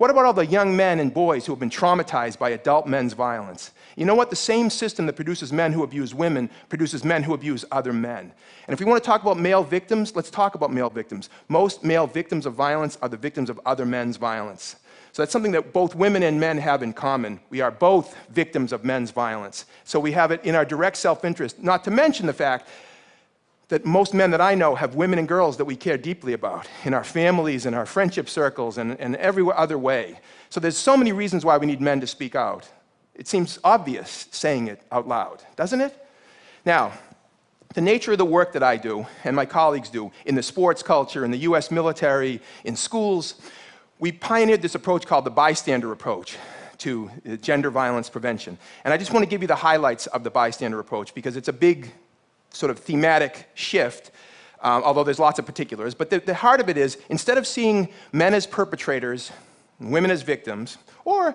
What 0.00 0.08
about 0.08 0.24
all 0.24 0.32
the 0.32 0.46
young 0.46 0.74
men 0.74 0.98
and 0.98 1.12
boys 1.12 1.44
who 1.44 1.52
have 1.52 1.60
been 1.60 1.68
traumatized 1.68 2.38
by 2.38 2.48
adult 2.48 2.86
men's 2.86 3.12
violence? 3.12 3.72
You 3.96 4.06
know 4.06 4.14
what? 4.14 4.30
The 4.30 4.34
same 4.34 4.70
system 4.70 5.04
that 5.04 5.12
produces 5.12 5.52
men 5.52 5.74
who 5.74 5.82
abuse 5.82 6.14
women 6.14 6.48
produces 6.70 7.04
men 7.04 7.22
who 7.22 7.34
abuse 7.34 7.66
other 7.70 7.92
men. 7.92 8.32
And 8.66 8.72
if 8.72 8.80
we 8.80 8.86
want 8.86 9.04
to 9.04 9.06
talk 9.06 9.20
about 9.20 9.38
male 9.38 9.62
victims, 9.62 10.16
let's 10.16 10.30
talk 10.30 10.54
about 10.54 10.72
male 10.72 10.88
victims. 10.88 11.28
Most 11.48 11.84
male 11.84 12.06
victims 12.06 12.46
of 12.46 12.54
violence 12.54 12.96
are 13.02 13.10
the 13.10 13.18
victims 13.18 13.50
of 13.50 13.60
other 13.66 13.84
men's 13.84 14.16
violence. 14.16 14.76
So 15.12 15.20
that's 15.20 15.32
something 15.32 15.52
that 15.52 15.74
both 15.74 15.94
women 15.94 16.22
and 16.22 16.40
men 16.40 16.56
have 16.56 16.82
in 16.82 16.94
common. 16.94 17.38
We 17.50 17.60
are 17.60 17.70
both 17.70 18.16
victims 18.30 18.72
of 18.72 18.86
men's 18.86 19.10
violence. 19.10 19.66
So 19.84 20.00
we 20.00 20.12
have 20.12 20.30
it 20.30 20.42
in 20.46 20.54
our 20.54 20.64
direct 20.64 20.96
self 20.96 21.26
interest, 21.26 21.62
not 21.62 21.84
to 21.84 21.90
mention 21.90 22.24
the 22.24 22.32
fact 22.32 22.70
that 23.70 23.84
most 23.84 24.14
men 24.14 24.32
that 24.32 24.40
I 24.40 24.54
know 24.56 24.74
have 24.74 24.96
women 24.96 25.18
and 25.18 25.26
girls 25.26 25.56
that 25.56 25.64
we 25.64 25.76
care 25.76 25.96
deeply 25.96 26.32
about 26.32 26.68
in 26.84 26.92
our 26.92 27.04
families, 27.04 27.66
in 27.66 27.72
our 27.72 27.86
friendship 27.86 28.28
circles, 28.28 28.78
and, 28.78 28.98
and 29.00 29.14
every 29.16 29.44
other 29.54 29.78
way. 29.78 30.18
So 30.50 30.58
there's 30.58 30.76
so 30.76 30.96
many 30.96 31.12
reasons 31.12 31.44
why 31.44 31.56
we 31.56 31.66
need 31.66 31.80
men 31.80 32.00
to 32.00 32.06
speak 32.06 32.34
out. 32.34 32.68
It 33.14 33.28
seems 33.28 33.60
obvious 33.62 34.26
saying 34.32 34.66
it 34.66 34.82
out 34.90 35.06
loud, 35.06 35.44
doesn't 35.54 35.80
it? 35.80 35.96
Now, 36.66 36.92
the 37.74 37.80
nature 37.80 38.10
of 38.10 38.18
the 38.18 38.24
work 38.24 38.52
that 38.54 38.64
I 38.64 38.76
do 38.76 39.06
and 39.22 39.36
my 39.36 39.46
colleagues 39.46 39.88
do 39.88 40.10
in 40.26 40.34
the 40.34 40.42
sports 40.42 40.82
culture, 40.82 41.24
in 41.24 41.30
the 41.30 41.38
US 41.38 41.70
military, 41.70 42.40
in 42.64 42.74
schools, 42.74 43.34
we 44.00 44.10
pioneered 44.10 44.62
this 44.62 44.74
approach 44.74 45.06
called 45.06 45.24
the 45.24 45.30
bystander 45.30 45.92
approach 45.92 46.36
to 46.78 47.08
uh, 47.28 47.36
gender 47.36 47.70
violence 47.70 48.10
prevention. 48.10 48.58
And 48.82 48.92
I 48.92 48.96
just 48.96 49.12
want 49.12 49.22
to 49.22 49.30
give 49.30 49.42
you 49.42 49.48
the 49.48 49.54
highlights 49.54 50.08
of 50.08 50.24
the 50.24 50.30
bystander 50.30 50.80
approach 50.80 51.14
because 51.14 51.36
it's 51.36 51.48
a 51.48 51.52
big 51.52 51.92
sort 52.52 52.70
of 52.70 52.78
thematic 52.78 53.48
shift, 53.54 54.10
um, 54.62 54.82
although 54.84 55.04
there's 55.04 55.18
lots 55.18 55.38
of 55.38 55.46
particulars. 55.46 55.94
But 55.94 56.10
the, 56.10 56.20
the 56.20 56.34
heart 56.34 56.60
of 56.60 56.68
it 56.68 56.76
is 56.76 56.98
instead 57.08 57.38
of 57.38 57.46
seeing 57.46 57.88
men 58.12 58.34
as 58.34 58.46
perpetrators, 58.46 59.32
women 59.78 60.10
as 60.10 60.22
victims, 60.22 60.78
or 61.04 61.34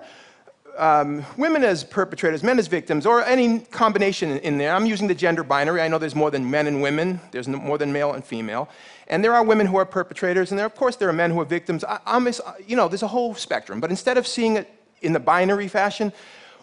um, 0.78 1.24
women 1.36 1.64
as 1.64 1.84
perpetrators, 1.84 2.42
men 2.42 2.58
as 2.58 2.66
victims, 2.66 3.06
or 3.06 3.24
any 3.24 3.60
combination 3.60 4.38
in- 4.38 4.58
there. 4.58 4.74
I'm 4.74 4.86
using 4.86 5.08
the 5.08 5.14
gender 5.14 5.42
binary. 5.42 5.80
I 5.80 5.88
know 5.88 5.98
there's 5.98 6.14
more 6.14 6.30
than 6.30 6.50
men 6.50 6.66
and 6.66 6.82
women. 6.82 7.20
There's 7.30 7.48
more 7.48 7.78
than 7.78 7.92
male 7.92 8.12
and 8.12 8.24
female. 8.24 8.68
And 9.08 9.24
there 9.24 9.34
are 9.34 9.44
women 9.44 9.66
who 9.66 9.76
are 9.76 9.86
perpetrators, 9.86 10.50
and 10.50 10.58
there, 10.58 10.66
of 10.66 10.74
course, 10.74 10.96
there 10.96 11.08
are 11.08 11.14
men 11.14 11.30
who 11.30 11.40
are 11.40 11.44
victims. 11.44 11.84
I, 11.84 12.00
I'm, 12.06 12.28
you 12.66 12.76
know, 12.76 12.88
there's 12.88 13.02
a 13.02 13.08
whole 13.08 13.34
spectrum. 13.34 13.80
But 13.80 13.90
instead 13.90 14.18
of 14.18 14.26
seeing 14.26 14.56
it 14.56 14.68
in 15.00 15.12
the 15.12 15.20
binary 15.20 15.68
fashion, 15.68 16.12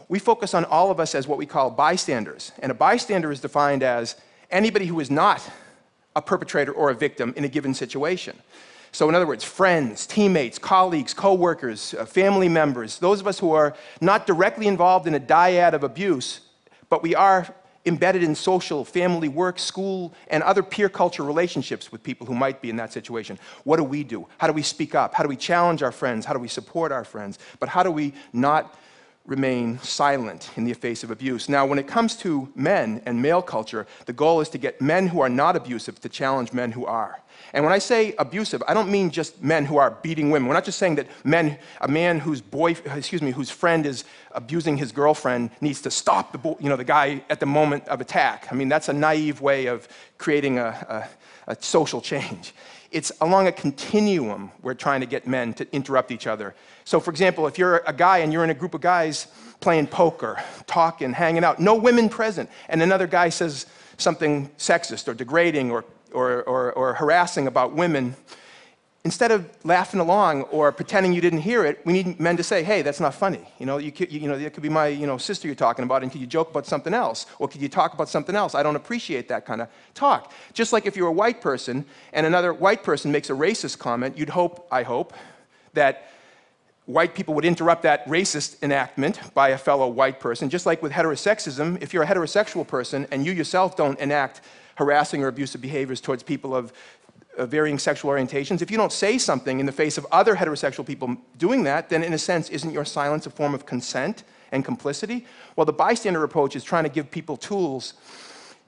we 0.10 0.20
focus 0.20 0.54
on 0.54 0.66
all 0.66 0.92
of 0.92 1.00
us 1.00 1.16
as 1.16 1.28
what 1.28 1.38
we 1.38 1.46
call 1.46 1.72
bystanders. 1.72 2.52
And 2.60 2.72
a 2.72 2.76
bystander 2.76 3.32
is 3.32 3.40
defined 3.40 3.84
as 3.84 4.16
anybody 4.54 4.86
who 4.86 5.00
is 5.00 5.12
not 5.12 5.48
a 6.16 6.22
perpetrator 6.22 6.72
or 6.72 6.90
a 6.90 6.94
victim 6.94 7.34
in 7.36 7.44
a 7.44 7.48
given 7.48 7.74
situation. 7.74 8.38
So, 8.92 9.10
in 9.10 9.16
other 9.16 9.26
words, 9.26 9.44
friends, 9.44 10.06
teammates, 10.06 10.60
colleagues, 10.60 11.16
coworkers, 11.16 11.96
uh, 11.96 12.06
family 12.06 12.48
members, 12.48 13.00
those 13.00 13.20
of 13.20 13.28
us 13.28 13.40
who 13.40 13.52
are 13.52 13.76
not 14.00 14.28
directly 14.28 14.68
involved 14.68 15.08
in 15.08 15.16
a 15.16 15.20
dyad 15.20 15.74
of 15.74 15.84
abuse, 15.84 16.42
but 16.90 17.02
we 17.02 17.16
are 17.16 17.48
embedded 17.86 18.24
in 18.24 18.36
social, 18.36 18.86
family, 18.86 19.28
work, 19.28 19.60
school, 19.60 20.14
and 20.28 20.44
other 20.44 20.64
peer 20.64 20.90
culture 20.90 21.24
relationships 21.24 21.92
with 21.92 22.04
people 22.04 22.28
who 22.28 22.36
might 22.36 22.62
be 22.62 22.70
in 22.70 22.76
that 22.78 22.94
situation. 22.94 23.38
What 23.64 23.78
do 23.78 23.84
we 23.84 24.04
do? 24.04 24.28
How 24.38 24.48
do 24.48 24.54
we 24.54 24.62
speak 24.62 24.96
up? 24.96 25.14
How 25.16 25.24
do 25.24 25.30
we 25.30 25.36
challenge 25.36 25.84
our 25.84 25.92
friends? 25.92 26.26
How 26.26 26.34
do 26.34 26.40
we 26.40 26.48
support 26.48 26.92
our 26.92 27.04
friends? 27.04 27.40
But 27.60 27.70
how 27.70 27.84
do 27.84 27.92
we 27.92 28.14
not 28.32 28.78
remain 29.26 29.80
silent 29.80 30.50
in 30.58 30.66
the 30.66 30.74
face 30.74 31.04
of 31.04 31.10
abuse. 31.10 31.48
Now, 31.48 31.66
when 31.66 31.80
it 31.80 31.88
comes 31.88 32.16
to 32.18 32.52
men 32.56 33.02
and 33.06 33.22
male 33.22 33.42
culture, 33.42 33.88
the 34.06 34.14
goal 34.14 34.42
is 34.42 34.50
to 34.50 34.58
get 34.58 34.82
men 34.82 35.08
who 35.08 35.22
are 35.22 35.30
not 35.30 35.56
abusive 35.56 36.00
to 36.02 36.10
challenge 36.10 36.52
men 36.52 36.74
who 36.74 36.86
are. 36.86 37.22
And 37.54 37.64
when 37.64 37.74
I 37.74 37.78
say 37.78 38.16
abusive, 38.18 38.62
I 38.68 38.74
don't 38.74 38.90
mean 38.90 39.12
just 39.12 39.42
men 39.42 39.66
who 39.66 39.78
are 39.78 39.92
beating 39.92 40.30
women. 40.30 40.48
We're 40.48 40.56
not 40.56 40.66
just 40.66 40.80
saying 40.80 40.96
that 40.96 41.08
men, 41.24 41.58
a 41.82 41.88
man 41.88 42.20
whose 42.20 42.42
boy, 42.42 42.72
excuse 42.72 43.22
me, 43.22 43.32
whose 43.32 43.50
friend 43.50 43.86
is 43.86 44.04
abusing 44.32 44.76
his 44.76 44.92
girlfriend 44.92 45.52
needs 45.62 45.82
to 45.84 45.92
stop 45.92 46.32
the, 46.34 46.56
you 46.60 46.68
know, 46.68 46.76
the 46.76 46.84
guy 46.84 47.24
at 47.30 47.40
the 47.40 47.46
moment 47.46 47.88
of 47.88 48.02
attack. 48.02 48.48
I 48.52 48.56
mean, 48.56 48.70
that's 48.70 48.90
a 48.90 48.94
naive 48.94 49.40
way 49.40 49.68
of 49.68 49.88
creating 50.18 50.58
a, 50.58 51.08
a, 51.48 51.52
a 51.52 51.62
social 51.62 52.02
change. 52.02 52.54
It's 52.94 53.12
along 53.22 53.48
a 53.48 53.52
continuum 53.52 54.52
we're 54.62 54.76
trying 54.76 55.02
to 55.02 55.08
get 55.08 55.28
men 55.28 55.54
to 55.56 55.76
interrupt 55.76 56.12
each 56.12 56.28
other. 56.28 56.54
So, 56.86 57.00
for 57.00 57.10
example, 57.10 57.48
if 57.48 57.58
you're 57.58 57.84
a 57.88 57.92
guy 57.92 58.20
and 58.20 58.32
you're 58.32 58.44
in 58.44 58.52
a 58.52 58.54
group 58.54 58.76
of 58.76 58.82
guys 58.82 59.28
playing 59.60 59.88
poker, 59.88 60.42
talking, 60.68 61.12
hanging 61.12 61.44
out, 61.44 61.60
no 61.60 61.74
women 61.74 62.08
present, 62.08 62.50
and 62.70 62.82
another 62.82 63.08
guy 63.08 63.30
says 63.30 63.66
something 63.98 64.48
sexist 64.58 65.08
or 65.08 65.16
degrading 65.16 65.72
or, 65.72 65.86
or, 66.14 66.44
or, 66.44 66.72
or 66.74 66.94
harassing 66.94 67.48
about 67.48 67.74
women, 67.74 68.16
instead 69.06 69.32
of 69.32 69.50
laughing 69.66 70.00
along 70.00 70.44
or 70.44 70.72
pretending 70.72 71.12
you 71.12 71.20
didn't 71.20 71.42
hear 71.42 71.66
it, 71.66 71.86
we 71.86 71.92
need 71.92 72.20
men 72.20 72.38
to 72.38 72.44
say, 72.44 72.64
hey, 72.64 72.82
that's 72.82 73.02
not 73.02 73.14
funny. 73.14 73.42
You 73.60 73.66
know, 73.66 73.78
you, 73.78 73.92
could, 73.92 74.12
you, 74.12 74.28
know, 74.30 74.38
that 74.38 74.54
could 74.54 74.64
be 74.64 74.70
my 74.70 74.88
you 74.88 75.06
know, 75.06 75.18
sister 75.18 75.48
you're 75.48 75.56
talking 75.56 75.84
about, 75.84 76.04
and 76.04 76.12
could 76.12 76.22
you 76.22 76.28
joke 76.28 76.52
about 76.52 76.66
something 76.66 76.94
else? 76.94 77.26
Or 77.38 77.50
could 77.50 77.62
you 77.62 77.68
talk 77.68 77.94
about 77.94 78.08
something 78.08 78.36
else? 78.36 78.56
I 78.56 78.64
don't 78.64 78.78
appreciate 78.78 79.28
that 79.28 79.46
kind 79.46 79.62
of 79.62 79.68
talk. 79.94 80.32
Just 80.54 80.72
like 80.72 80.86
if 80.86 80.96
you're 80.96 81.10
a 81.10 81.14
white 81.14 81.42
person 81.42 81.86
and 82.14 82.26
another 82.26 82.54
white 82.54 82.84
person 82.84 83.12
makes 83.12 83.30
a 83.30 83.34
racist 83.34 83.78
comment, 83.78 84.18
you'd 84.18 84.30
hope, 84.30 84.68
I 84.72 84.84
hope, 84.84 85.14
that 85.74 86.10
white 86.86 87.14
people 87.14 87.34
would 87.34 87.46
interrupt 87.46 87.84
that 87.84 88.06
racist 88.08 88.62
enactment 88.64 89.20
by 89.34 89.50
a 89.50 89.58
fellow 89.58 89.88
white 89.90 90.22
person. 90.22 90.50
Just 90.50 90.66
like 90.66 90.82
with 90.82 90.94
heterosexism, 90.94 91.82
if 91.82 91.94
you're 91.94 92.04
a 92.04 92.08
heterosexual 92.08 92.66
person 92.66 93.06
and 93.12 93.26
you 93.26 93.34
yourself 93.34 93.76
don't 93.76 94.00
enact 94.00 94.42
harassing 94.76 95.24
or 95.24 95.28
abusive 95.28 95.62
behaviors 95.62 96.02
towards 96.02 96.24
people 96.24 96.56
of 96.56 96.74
uh, 97.38 97.46
varying 97.46 97.80
sexual 97.80 98.12
orientations, 98.12 98.62
if 98.62 98.70
you 98.70 98.78
don't 98.78 98.92
say 98.92 99.18
something 99.18 99.60
in 99.60 99.66
the 99.66 99.72
face 99.72 99.98
of 99.98 100.06
other 100.12 100.36
heterosexual 100.36 100.86
people 100.86 101.16
doing 101.38 101.64
that, 101.64 101.90
then 101.90 102.04
in 102.04 102.14
a 102.14 102.18
sense, 102.18 102.50
isn't 102.50 102.72
your 102.72 102.86
silence 102.86 103.26
a 103.26 103.30
form 103.30 103.54
of 103.54 103.66
consent 103.66 104.24
and 104.52 104.64
complicity? 104.64 105.26
Well, 105.56 105.66
the 105.66 105.74
bystander 105.74 106.24
approach 106.24 106.56
is 106.56 106.64
trying 106.64 106.84
to 106.84 106.90
give 106.90 107.10
people 107.10 107.38
tools 107.38 107.94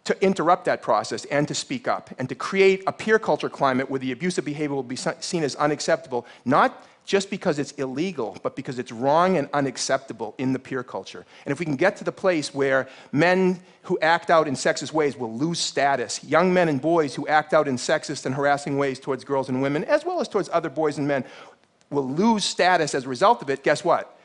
to 0.05 0.23
interrupt 0.23 0.65
that 0.65 0.81
process 0.81 1.25
and 1.25 1.47
to 1.47 1.55
speak 1.55 1.87
up 1.87 2.09
and 2.17 2.29
to 2.29 2.35
create 2.35 2.83
a 2.87 2.93
peer 2.93 3.19
culture 3.19 3.49
climate 3.49 3.89
where 3.89 3.99
the 3.99 4.11
abusive 4.11 4.45
behavior 4.45 4.75
will 4.75 4.83
be 4.83 4.95
seen 4.95 5.43
as 5.43 5.55
unacceptable, 5.55 6.25
not 6.45 6.85
just 7.05 7.29
because 7.29 7.59
it's 7.59 7.71
illegal, 7.73 8.37
but 8.41 8.55
because 8.55 8.79
it's 8.79 8.91
wrong 8.91 9.37
and 9.37 9.47
unacceptable 9.53 10.33
in 10.37 10.53
the 10.53 10.59
peer 10.59 10.83
culture. 10.83 11.25
And 11.45 11.51
if 11.51 11.59
we 11.59 11.65
can 11.65 11.75
get 11.75 11.95
to 11.97 12.03
the 12.03 12.11
place 12.11 12.53
where 12.53 12.87
men 13.11 13.59
who 13.83 13.99
act 14.01 14.31
out 14.31 14.47
in 14.47 14.55
sexist 14.55 14.91
ways 14.91 15.15
will 15.15 15.35
lose 15.35 15.59
status, 15.59 16.23
young 16.23 16.53
men 16.53 16.67
and 16.67 16.81
boys 16.81 17.13
who 17.13 17.27
act 17.27 17.53
out 17.53 17.67
in 17.67 17.75
sexist 17.75 18.25
and 18.25 18.33
harassing 18.33 18.77
ways 18.77 18.99
towards 18.99 19.23
girls 19.23 19.49
and 19.49 19.61
women, 19.61 19.83
as 19.83 20.03
well 20.03 20.19
as 20.19 20.27
towards 20.27 20.49
other 20.51 20.69
boys 20.69 20.97
and 20.97 21.07
men, 21.07 21.23
will 21.91 22.07
lose 22.07 22.43
status 22.43 22.95
as 22.95 23.05
a 23.05 23.09
result 23.09 23.43
of 23.43 23.49
it, 23.49 23.63
guess 23.63 23.83
what? 23.83 24.17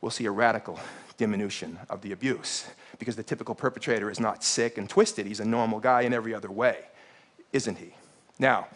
We'll 0.00 0.12
see 0.12 0.26
a 0.26 0.30
radical 0.30 0.78
diminution 1.16 1.78
of 1.90 2.02
the 2.02 2.12
abuse 2.12 2.64
because 2.98 3.16
the 3.16 3.22
typical 3.22 3.54
perpetrator 3.54 4.10
is 4.10 4.20
not 4.20 4.42
sick 4.42 4.78
and 4.78 4.88
twisted. 4.88 5.26
He's 5.26 5.40
a 5.40 5.44
normal 5.44 5.80
guy 5.80 6.02
in 6.02 6.12
every 6.12 6.34
other 6.34 6.50
way, 6.50 6.78
isn't 7.52 7.78
he? 7.78 7.94
Now, 8.38 8.68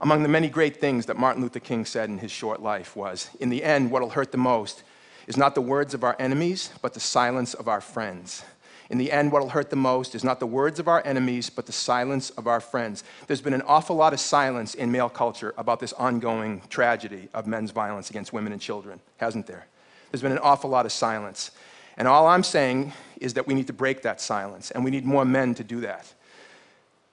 among 0.00 0.22
the 0.22 0.28
many 0.28 0.48
great 0.48 0.76
things 0.76 1.06
that 1.06 1.16
Martin 1.16 1.42
Luther 1.42 1.60
King 1.60 1.84
said 1.84 2.08
in 2.08 2.18
his 2.18 2.30
short 2.30 2.60
life 2.60 2.96
was 2.96 3.30
In 3.40 3.48
the 3.48 3.64
end, 3.64 3.90
what'll 3.90 4.10
hurt 4.10 4.32
the 4.32 4.38
most 4.38 4.82
is 5.26 5.36
not 5.36 5.54
the 5.54 5.60
words 5.60 5.94
of 5.94 6.04
our 6.04 6.16
enemies, 6.18 6.70
but 6.82 6.94
the 6.94 7.00
silence 7.00 7.54
of 7.54 7.68
our 7.68 7.80
friends. 7.80 8.44
In 8.88 8.98
the 8.98 9.10
end, 9.10 9.32
what'll 9.32 9.48
hurt 9.48 9.70
the 9.70 9.76
most 9.76 10.14
is 10.14 10.22
not 10.22 10.38
the 10.38 10.46
words 10.46 10.78
of 10.78 10.86
our 10.86 11.02
enemies, 11.04 11.50
but 11.50 11.66
the 11.66 11.72
silence 11.72 12.30
of 12.30 12.46
our 12.46 12.60
friends. 12.60 13.02
There's 13.26 13.40
been 13.40 13.54
an 13.54 13.62
awful 13.62 13.96
lot 13.96 14.12
of 14.12 14.20
silence 14.20 14.74
in 14.74 14.92
male 14.92 15.08
culture 15.08 15.54
about 15.58 15.80
this 15.80 15.92
ongoing 15.94 16.62
tragedy 16.68 17.28
of 17.34 17.48
men's 17.48 17.72
violence 17.72 18.10
against 18.10 18.32
women 18.32 18.52
and 18.52 18.60
children, 18.60 19.00
hasn't 19.16 19.46
there? 19.48 19.66
There's 20.10 20.22
been 20.22 20.32
an 20.32 20.38
awful 20.38 20.70
lot 20.70 20.86
of 20.86 20.92
silence. 20.92 21.50
And 21.96 22.06
all 22.06 22.26
I'm 22.26 22.42
saying 22.42 22.92
is 23.20 23.34
that 23.34 23.46
we 23.46 23.54
need 23.54 23.66
to 23.68 23.72
break 23.72 24.02
that 24.02 24.20
silence, 24.20 24.70
and 24.70 24.84
we 24.84 24.90
need 24.90 25.04
more 25.04 25.24
men 25.24 25.54
to 25.54 25.64
do 25.64 25.80
that. 25.80 26.12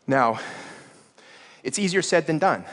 Now, 0.05 0.39
it's 1.63 1.79
easier 1.79 2.01
said 2.01 2.27
than 2.27 2.39
done 2.39 2.65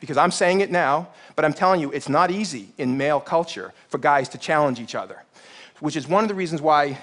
because 0.00 0.16
I'm 0.16 0.30
saying 0.30 0.60
it 0.60 0.70
now, 0.70 1.08
but 1.34 1.44
I'm 1.44 1.52
telling 1.52 1.80
you, 1.80 1.90
it's 1.92 2.08
not 2.08 2.30
easy 2.30 2.68
in 2.78 2.96
male 2.96 3.20
culture 3.20 3.72
for 3.88 3.98
guys 3.98 4.28
to 4.30 4.38
challenge 4.38 4.80
each 4.80 4.94
other, 4.94 5.24
which 5.80 5.96
is 5.96 6.06
one 6.06 6.24
of 6.24 6.28
the 6.28 6.34
reasons 6.34 6.60
why 6.60 6.98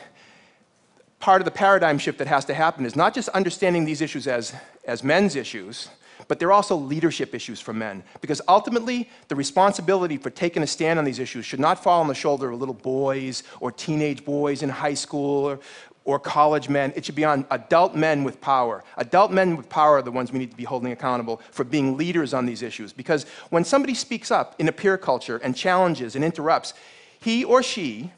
part 1.20 1.42
of 1.42 1.46
the 1.46 1.52
paradigm 1.52 1.98
shift 1.98 2.20
that 2.20 2.28
has 2.28 2.46
to 2.46 2.54
happen 2.54 2.86
is 2.86 2.96
not 2.96 3.14
just 3.14 3.30
understanding 3.30 3.86
these 3.86 4.02
issues 4.02 4.28
as, 4.28 4.54
as 4.86 5.04
men's 5.04 5.36
issues, 5.36 5.90
but 6.28 6.40
they're 6.40 6.52
also 6.52 6.76
leadership 6.76 7.34
issues 7.36 7.60
for 7.60 7.74
men. 7.74 8.04
Because 8.22 8.42
ultimately, 8.48 9.10
the 9.28 9.36
responsibility 9.36 10.18
for 10.18 10.30
taking 10.30 10.64
a 10.64 10.68
stand 10.68 11.00
on 11.00 11.06
these 11.06 11.20
issues 11.20 11.46
should 11.46 11.60
not 11.60 11.82
fall 11.82 12.02
on 12.02 12.08
the 12.08 12.16
shoulder 12.16 12.52
of 12.52 12.60
little 12.60 12.74
boys 12.74 13.44
or 13.60 13.72
teenage 13.72 14.26
boys 14.26 14.64
in 14.64 14.70
high 14.70 14.94
school 14.94 15.46
or, 15.46 15.60
or 16.04 16.20
college 16.20 16.70
men. 16.70 16.94
It 16.96 17.06
should 17.06 17.16
be 17.16 17.26
on 17.26 17.46
adult 17.52 17.96
men 17.96 18.24
with 18.24 18.40
power. 18.40 18.84
Adult 18.98 19.32
men 19.32 19.58
with 19.58 19.70
power 19.70 19.98
are 19.98 20.02
the 20.02 20.12
ones 20.12 20.32
we 20.32 20.40
need 20.40 20.52
to 20.52 20.58
be 20.58 20.64
holding 20.64 20.92
accountable 20.92 21.42
for 21.52 21.64
being 21.64 21.98
leaders 21.98 22.34
on 22.34 22.46
these 22.46 22.62
issues. 22.62 22.94
Because 22.94 23.26
when 23.50 23.64
somebody 23.64 23.94
speaks 23.94 24.32
up 24.32 24.56
in 24.60 24.68
a 24.68 24.72
peer 24.72 24.98
culture 24.98 25.38
and 25.38 25.56
challenges 25.56 26.16
and 26.16 26.24
interrupts, 26.24 26.74
he 27.20 27.44
or 27.44 27.64
she 27.64 28.12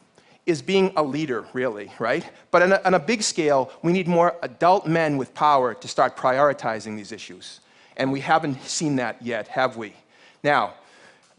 is 0.45 0.61
being 0.61 0.93
a 0.95 1.03
leader, 1.03 1.45
really, 1.51 1.91
right? 1.99 2.25
But 2.51 2.63
on 2.63 2.71
a, 2.71 2.81
on 2.85 2.93
a 2.93 2.99
big 2.99 3.21
scale, 3.21 3.69
we 3.83 3.91
need 3.91 4.07
more 4.07 4.35
adult 4.41 4.87
men 4.87 5.17
with 5.17 5.33
power 5.33 5.73
to 5.73 5.87
start 5.87 6.15
prioritizing 6.15 6.95
these 6.95 7.11
issues. 7.11 7.59
And 7.97 8.11
we 8.11 8.21
haven't 8.21 8.61
seen 8.63 8.95
that 8.97 9.21
yet, 9.21 9.47
have 9.49 9.75
we? 9.75 9.93
Now, 10.43 10.75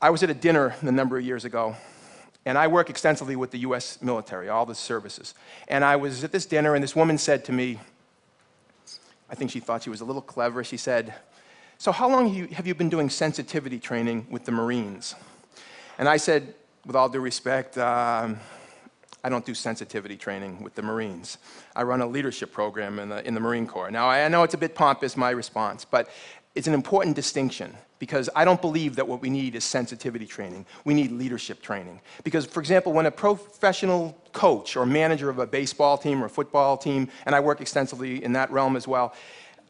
I 0.03 0.11
was 0.11 0.23
at 0.23 0.31
a 0.31 0.35
dinner 0.35 0.75
a 0.81 0.93
number 0.93 1.17
of 1.17 1.25
years 1.25 1.45
ago, 1.45 1.77
and 2.45 2.59
I 2.59 2.67
work 2.67 2.91
extensively 2.91 3.37
with 3.37 3.53
the 3.53 3.59
US 3.59 4.03
military, 4.03 4.49
all 4.49 4.67
the 4.67 4.75
services. 4.75 5.35
And 5.69 5.85
I 5.85 5.97
was 5.97 6.25
at 6.25 6.33
this 6.33 6.47
dinner, 6.47 6.75
and 6.75 6.83
this 6.83 6.97
woman 6.97 7.17
said 7.17 7.45
to 7.47 7.53
me, 7.53 7.79
I 9.31 9.35
think 9.35 9.50
she 9.50 9.61
thought 9.61 9.85
she 9.85 9.91
was 9.91 10.00
a 10.00 10.05
little 10.05 10.23
clever. 10.23 10.65
She 10.65 10.77
said, 10.77 11.15
So, 11.79 11.93
how 11.93 12.09
long 12.09 12.35
have 12.53 12.67
you, 12.67 12.75
been 12.75 12.88
doing 12.88 13.09
sensitivity 13.09 13.79
training 13.79 14.27
with 14.31 14.45
the 14.45 14.53
Marines? 14.53 15.15
And 15.99 16.09
I 16.09 16.17
said, 16.17 16.55
with 16.87 16.97
all 16.97 17.09
due 17.09 17.21
respect, 17.21 17.77
um, 17.77 18.38
I 19.23 19.29
don't 19.29 19.45
do 19.45 19.53
sensitivity 19.53 20.17
training 20.17 20.62
with 20.62 20.75
the 20.75 20.83
Marines. 20.83 21.38
I 21.77 21.83
run 21.83 22.00
a 22.00 22.07
leadership 22.07 22.53
program 22.53 22.99
in 22.99 23.09
the, 23.11 23.27
in 23.27 23.35
the 23.35 23.41
Marine 23.41 23.67
Corps. 23.67 23.91
Now, 23.91 24.09
I 24.09 24.27
know 24.29 24.45
it's 24.45 24.55
a 24.55 24.59
bit 24.59 24.75
pompous, 24.75 25.17
my 25.17 25.31
response, 25.31 25.85
but 25.85 26.09
it's 26.59 26.67
an 26.67 26.75
important 26.75 27.15
distinction 27.15 27.73
because 28.00 28.29
I 28.35 28.45
don't 28.45 28.61
believe 28.61 28.97
that 28.97 29.07
what 29.07 29.23
we 29.23 29.31
need 29.31 29.55
is 29.55 29.62
sensitivity 29.62 30.27
training. 30.27 30.67
We 30.85 30.93
need 30.93 31.12
leadership 31.12 31.62
training. 31.62 32.00
Because, 32.25 32.47
for 32.47 32.59
example, 32.59 32.93
when 32.93 33.07
a 33.07 33.12
professional 33.12 34.21
coach 34.33 34.77
or 34.77 34.85
manager 34.85 35.31
of 35.31 35.38
a 35.38 35.47
baseball 35.47 35.97
team 35.97 36.21
or 36.21 36.27
a 36.27 36.29
football 36.29 36.77
team, 36.77 37.11
and 37.27 37.37
I 37.37 37.38
work 37.38 37.61
extensively 37.61 38.25
in 38.25 38.33
that 38.33 38.50
realm 38.50 38.75
as 38.75 38.88
well, 38.88 39.15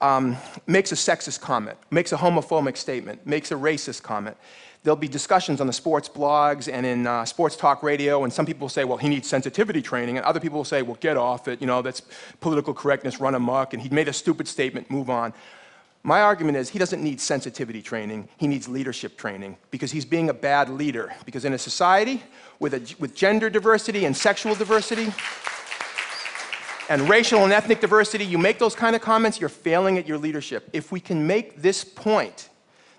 um, 0.00 0.34
makes 0.66 0.90
a 0.90 0.94
sexist 0.94 1.42
comment, 1.42 1.76
makes 1.90 2.12
a 2.12 2.16
homophobic 2.16 2.78
statement, 2.78 3.26
makes 3.26 3.52
a 3.52 3.54
racist 3.54 4.02
comment, 4.02 4.38
there'll 4.82 4.96
be 4.96 5.08
discussions 5.08 5.60
on 5.60 5.66
the 5.66 5.72
sports 5.74 6.08
blogs 6.08 6.72
and 6.72 6.86
in 6.86 7.06
uh, 7.06 7.22
sports 7.26 7.54
talk 7.54 7.82
radio, 7.82 8.24
and 8.24 8.32
some 8.32 8.46
people 8.46 8.62
will 8.62 8.70
say, 8.70 8.84
well, 8.84 8.96
he 8.96 9.10
needs 9.10 9.28
sensitivity 9.28 9.82
training, 9.82 10.16
and 10.16 10.24
other 10.24 10.40
people 10.40 10.56
will 10.56 10.64
say, 10.64 10.80
well, 10.80 10.96
get 11.00 11.18
off 11.18 11.48
it, 11.48 11.60
you 11.60 11.66
know, 11.66 11.82
that's 11.82 12.00
political 12.40 12.72
correctness 12.72 13.20
run 13.20 13.34
amok, 13.34 13.74
and 13.74 13.82
he 13.82 13.90
made 13.90 14.08
a 14.08 14.12
stupid 14.12 14.48
statement, 14.48 14.90
move 14.90 15.10
on. 15.10 15.34
My 16.02 16.22
argument 16.22 16.56
is 16.56 16.68
he 16.68 16.78
doesn't 16.78 17.02
need 17.02 17.20
sensitivity 17.20 17.82
training, 17.82 18.28
he 18.36 18.46
needs 18.46 18.68
leadership 18.68 19.16
training 19.16 19.56
because 19.70 19.90
he's 19.90 20.04
being 20.04 20.30
a 20.30 20.34
bad 20.34 20.68
leader. 20.68 21.12
Because 21.24 21.44
in 21.44 21.52
a 21.52 21.58
society 21.58 22.22
with, 22.58 22.74
a, 22.74 22.96
with 22.98 23.14
gender 23.14 23.50
diversity 23.50 24.04
and 24.04 24.16
sexual 24.16 24.54
diversity, 24.54 25.12
and 26.88 27.08
racial 27.08 27.44
and 27.44 27.52
ethnic 27.52 27.80
diversity, 27.80 28.24
you 28.24 28.38
make 28.38 28.58
those 28.58 28.74
kind 28.74 28.96
of 28.96 29.02
comments, 29.02 29.38
you're 29.38 29.50
failing 29.50 29.98
at 29.98 30.08
your 30.08 30.18
leadership. 30.18 30.68
If 30.72 30.90
we 30.90 31.00
can 31.00 31.26
make 31.26 31.60
this 31.60 31.84
point 31.84 32.48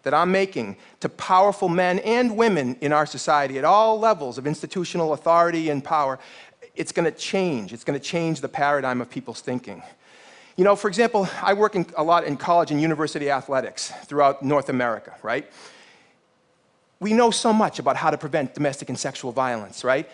that 0.04 0.14
I'm 0.14 0.32
making 0.32 0.78
to 1.00 1.10
powerful 1.10 1.70
men 1.70 2.00
and 2.00 2.38
women 2.38 2.76
in 2.82 2.94
our 2.94 3.06
society 3.06 3.58
at 3.58 3.66
all 3.66 4.00
levels 4.00 4.38
of 4.38 4.46
institutional 4.46 5.14
authority 5.14 5.70
and 5.70 5.84
power, 5.84 6.20
it's 6.76 6.92
going 6.92 7.12
to 7.12 7.18
change. 7.18 7.74
It's 7.74 7.84
going 7.84 8.00
to 8.00 8.06
change 8.06 8.42
the 8.42 8.48
paradigm 8.48 9.02
of 9.02 9.10
people's 9.10 9.42
thinking. 9.42 9.82
You 10.60 10.66
know, 10.66 10.76
for 10.76 10.90
example, 10.90 11.26
I 11.42 11.54
work 11.54 11.76
in, 11.76 11.86
a 11.96 12.04
lot 12.04 12.26
in 12.26 12.36
college 12.36 12.70
and 12.70 12.82
university 12.82 13.30
athletics 13.30 13.94
throughout 14.04 14.44
North 14.44 14.68
America, 14.68 15.16
right? 15.24 15.50
We 17.00 17.14
know 17.14 17.32
so 17.32 17.54
much 17.54 17.80
about 17.80 17.96
how 17.96 18.10
to 18.10 18.18
prevent 18.18 18.56
domestic 18.56 18.90
and 18.90 19.00
sexual 19.00 19.32
violence, 19.32 19.86
right? 19.86 20.10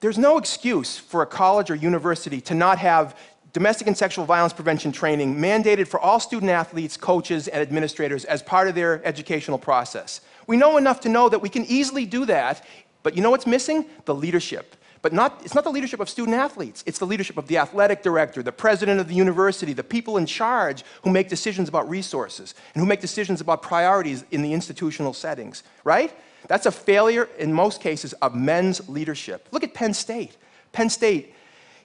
There's 0.00 0.18
no 0.18 0.38
excuse 0.38 0.98
for 0.98 1.22
a 1.22 1.26
college 1.26 1.70
or 1.70 1.76
university 1.76 2.40
to 2.40 2.54
not 2.54 2.78
have 2.78 3.16
domestic 3.52 3.86
and 3.86 3.96
sexual 3.96 4.24
violence 4.24 4.52
prevention 4.52 4.90
training 4.90 5.36
mandated 5.36 5.86
for 5.86 6.00
all 6.00 6.18
student 6.18 6.50
athletes, 6.50 6.96
coaches, 6.96 7.46
and 7.46 7.62
administrators 7.62 8.24
as 8.24 8.42
part 8.42 8.66
of 8.66 8.74
their 8.74 9.06
educational 9.06 9.56
process. 9.56 10.20
We 10.48 10.56
know 10.56 10.78
enough 10.78 10.98
to 11.02 11.08
know 11.08 11.28
that 11.28 11.40
we 11.40 11.48
can 11.48 11.64
easily 11.66 12.06
do 12.06 12.24
that, 12.24 12.64
but 13.04 13.14
you 13.14 13.22
know 13.22 13.30
what's 13.30 13.46
missing? 13.46 13.86
The 14.04 14.16
leadership. 14.16 14.74
But 15.02 15.12
not, 15.12 15.40
it's 15.44 15.54
not 15.54 15.64
the 15.64 15.70
leadership 15.70 16.00
of 16.00 16.08
student 16.08 16.36
athletes, 16.36 16.82
it's 16.86 16.98
the 16.98 17.06
leadership 17.06 17.36
of 17.36 17.46
the 17.48 17.58
athletic 17.58 18.02
director, 18.02 18.42
the 18.42 18.52
president 18.52 19.00
of 19.00 19.08
the 19.08 19.14
university, 19.14 19.72
the 19.72 19.84
people 19.84 20.16
in 20.16 20.26
charge 20.26 20.84
who 21.02 21.10
make 21.10 21.28
decisions 21.28 21.68
about 21.68 21.88
resources 21.88 22.54
and 22.74 22.80
who 22.80 22.86
make 22.86 23.00
decisions 23.00 23.40
about 23.40 23.62
priorities 23.62 24.24
in 24.30 24.42
the 24.42 24.52
institutional 24.52 25.12
settings, 25.12 25.62
right? 25.84 26.16
That's 26.48 26.66
a 26.66 26.72
failure 26.72 27.28
in 27.38 27.52
most 27.52 27.80
cases 27.80 28.12
of 28.14 28.34
men's 28.34 28.88
leadership. 28.88 29.48
Look 29.50 29.64
at 29.64 29.74
Penn 29.74 29.94
State. 29.94 30.36
Penn 30.72 30.90
State 30.90 31.34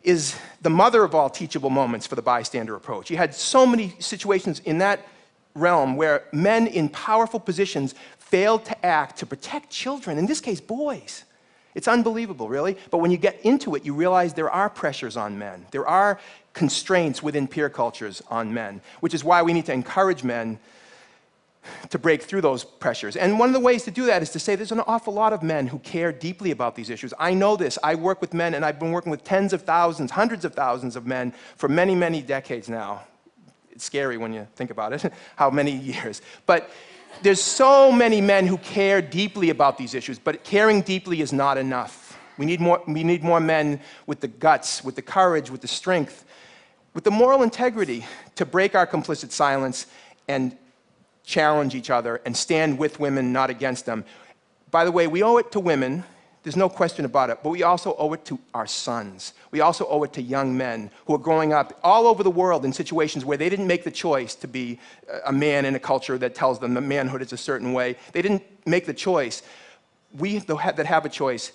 is 0.03 0.35
the 0.61 0.69
mother 0.69 1.03
of 1.03 1.13
all 1.13 1.29
teachable 1.29 1.69
moments 1.69 2.07
for 2.07 2.15
the 2.15 2.21
bystander 2.21 2.75
approach. 2.75 3.09
You 3.09 3.17
had 3.17 3.35
so 3.35 3.65
many 3.65 3.93
situations 3.99 4.59
in 4.59 4.79
that 4.79 5.07
realm 5.53 5.95
where 5.95 6.23
men 6.31 6.67
in 6.67 6.89
powerful 6.89 7.39
positions 7.39 7.93
failed 8.17 8.65
to 8.65 8.85
act 8.85 9.17
to 9.19 9.25
protect 9.25 9.69
children, 9.69 10.17
in 10.17 10.25
this 10.25 10.39
case, 10.39 10.61
boys. 10.61 11.25
It's 11.73 11.87
unbelievable, 11.87 12.49
really. 12.49 12.77
But 12.89 12.97
when 12.97 13.11
you 13.11 13.17
get 13.17 13.39
into 13.41 13.75
it, 13.75 13.85
you 13.85 13.93
realize 13.93 14.33
there 14.33 14.51
are 14.51 14.69
pressures 14.69 15.15
on 15.17 15.39
men. 15.39 15.65
There 15.71 15.87
are 15.87 16.19
constraints 16.53 17.23
within 17.23 17.47
peer 17.47 17.69
cultures 17.69 18.21
on 18.29 18.53
men, 18.53 18.81
which 18.99 19.13
is 19.13 19.23
why 19.23 19.41
we 19.41 19.53
need 19.53 19.65
to 19.67 19.73
encourage 19.73 20.23
men 20.23 20.59
to 21.89 21.99
break 21.99 22.23
through 22.23 22.41
those 22.41 22.63
pressures. 22.63 23.15
And 23.15 23.37
one 23.37 23.49
of 23.49 23.53
the 23.53 23.59
ways 23.59 23.83
to 23.83 23.91
do 23.91 24.05
that 24.07 24.21
is 24.21 24.31
to 24.31 24.39
say 24.39 24.55
there's 24.55 24.71
an 24.71 24.79
awful 24.81 25.13
lot 25.13 25.31
of 25.31 25.43
men 25.43 25.67
who 25.67 25.79
care 25.79 26.11
deeply 26.11 26.51
about 26.51 26.75
these 26.75 26.89
issues. 26.89 27.13
I 27.19 27.33
know 27.33 27.55
this. 27.55 27.77
I 27.83 27.95
work 27.95 28.19
with 28.19 28.33
men, 28.33 28.55
and 28.55 28.65
I've 28.65 28.79
been 28.79 28.91
working 28.91 29.11
with 29.11 29.23
tens 29.23 29.53
of 29.53 29.61
thousands, 29.61 30.11
hundreds 30.11 30.43
of 30.43 30.55
thousands 30.55 30.95
of 30.95 31.05
men 31.05 31.33
for 31.55 31.69
many, 31.69 31.93
many 31.93 32.21
decades 32.21 32.67
now. 32.67 33.03
It's 33.71 33.85
scary 33.85 34.17
when 34.17 34.33
you 34.33 34.47
think 34.55 34.71
about 34.71 34.93
it, 34.93 35.13
how 35.35 35.49
many 35.49 35.71
years. 35.71 36.21
But 36.45 36.69
there's 37.21 37.41
so 37.41 37.91
many 37.91 38.21
men 38.21 38.47
who 38.47 38.57
care 38.57 39.01
deeply 39.01 39.49
about 39.49 39.77
these 39.77 39.93
issues, 39.93 40.17
but 40.19 40.43
caring 40.43 40.81
deeply 40.81 41.21
is 41.21 41.31
not 41.31 41.57
enough. 41.57 42.17
We 42.37 42.45
need 42.45 42.59
more, 42.59 42.81
we 42.87 43.03
need 43.03 43.23
more 43.23 43.39
men 43.39 43.81
with 44.07 44.21
the 44.21 44.27
guts, 44.27 44.83
with 44.83 44.95
the 44.95 45.01
courage, 45.01 45.51
with 45.51 45.61
the 45.61 45.67
strength, 45.67 46.25
with 46.93 47.03
the 47.03 47.11
moral 47.11 47.43
integrity 47.43 48.05
to 48.35 48.45
break 48.45 48.75
our 48.75 48.87
complicit 48.87 49.31
silence 49.31 49.85
and 50.27 50.57
challenge 51.23 51.75
each 51.75 51.89
other 51.89 52.21
and 52.25 52.35
stand 52.35 52.77
with 52.77 52.99
women, 52.99 53.31
not 53.31 53.49
against 53.49 53.85
them. 53.85 54.03
By 54.71 54.85
the 54.85 54.91
way, 54.91 55.07
we 55.07 55.21
owe 55.21 55.37
it 55.37 55.51
to 55.51 55.59
women, 55.59 56.03
there's 56.43 56.55
no 56.55 56.69
question 56.69 57.05
about 57.05 57.29
it, 57.29 57.39
but 57.43 57.49
we 57.49 57.61
also 57.61 57.95
owe 57.97 58.13
it 58.13 58.25
to 58.25 58.39
our 58.53 58.65
sons. 58.65 59.33
We 59.51 59.61
also 59.61 59.85
owe 59.87 60.01
it 60.03 60.13
to 60.13 60.21
young 60.21 60.57
men 60.57 60.89
who 61.05 61.13
are 61.13 61.19
growing 61.19 61.53
up 61.53 61.79
all 61.83 62.07
over 62.07 62.23
the 62.23 62.31
world 62.31 62.65
in 62.65 62.73
situations 62.73 63.23
where 63.23 63.37
they 63.37 63.47
didn't 63.47 63.67
make 63.67 63.83
the 63.83 63.91
choice 63.91 64.33
to 64.35 64.47
be 64.47 64.79
uh, 65.11 65.19
a 65.27 65.31
man 65.31 65.65
in 65.65 65.75
a 65.75 65.79
culture 65.79 66.17
that 66.17 66.33
tells 66.33 66.59
them 66.59 66.73
that 66.73 66.81
manhood 66.81 67.21
is 67.21 67.31
a 67.31 67.37
certain 67.37 67.73
way. 67.73 67.95
They 68.13 68.23
didn't 68.23 68.43
make 68.65 68.87
the 68.87 68.93
choice. 68.93 69.43
We 70.17 70.39
that 70.39 70.85
have 70.85 71.05
a 71.05 71.09
choice 71.09 71.51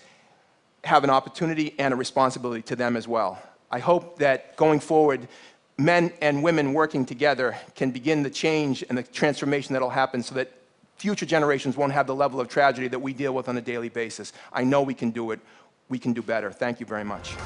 have 0.84 1.02
an 1.02 1.10
opportunity 1.10 1.74
and 1.78 1.92
a 1.92 1.96
responsibility 1.96 2.62
to 2.62 2.76
them 2.76 2.96
as 2.96 3.08
well. 3.08 3.42
I 3.70 3.80
hope 3.80 4.20
that 4.20 4.56
going 4.56 4.78
forward, 4.78 5.26
men 5.76 6.12
and 6.22 6.44
women 6.44 6.72
working 6.72 7.04
together 7.04 7.56
can 7.74 7.90
begin 7.90 8.22
the 8.22 8.30
change 8.30 8.84
and 8.88 8.96
the 8.96 9.02
transformation 9.02 9.72
that 9.72 9.82
will 9.82 9.90
happen 9.90 10.22
so 10.22 10.36
that 10.36 10.52
future 10.96 11.26
generations 11.26 11.76
won't 11.76 11.92
have 11.92 12.06
the 12.06 12.14
level 12.14 12.40
of 12.40 12.48
tragedy 12.48 12.88
that 12.88 12.98
we 12.98 13.12
deal 13.12 13.34
with 13.34 13.48
on 13.48 13.56
a 13.56 13.62
daily 13.62 13.88
basis. 13.88 14.32
I 14.52 14.64
know 14.64 14.82
we 14.82 14.94
can 14.94 15.10
do 15.10 15.30
it. 15.30 15.40
We 15.88 15.98
can 15.98 16.12
do 16.12 16.22
better. 16.22 16.50
Thank 16.50 16.80
you 16.80 16.86
very 16.86 17.04
much. 17.04 17.36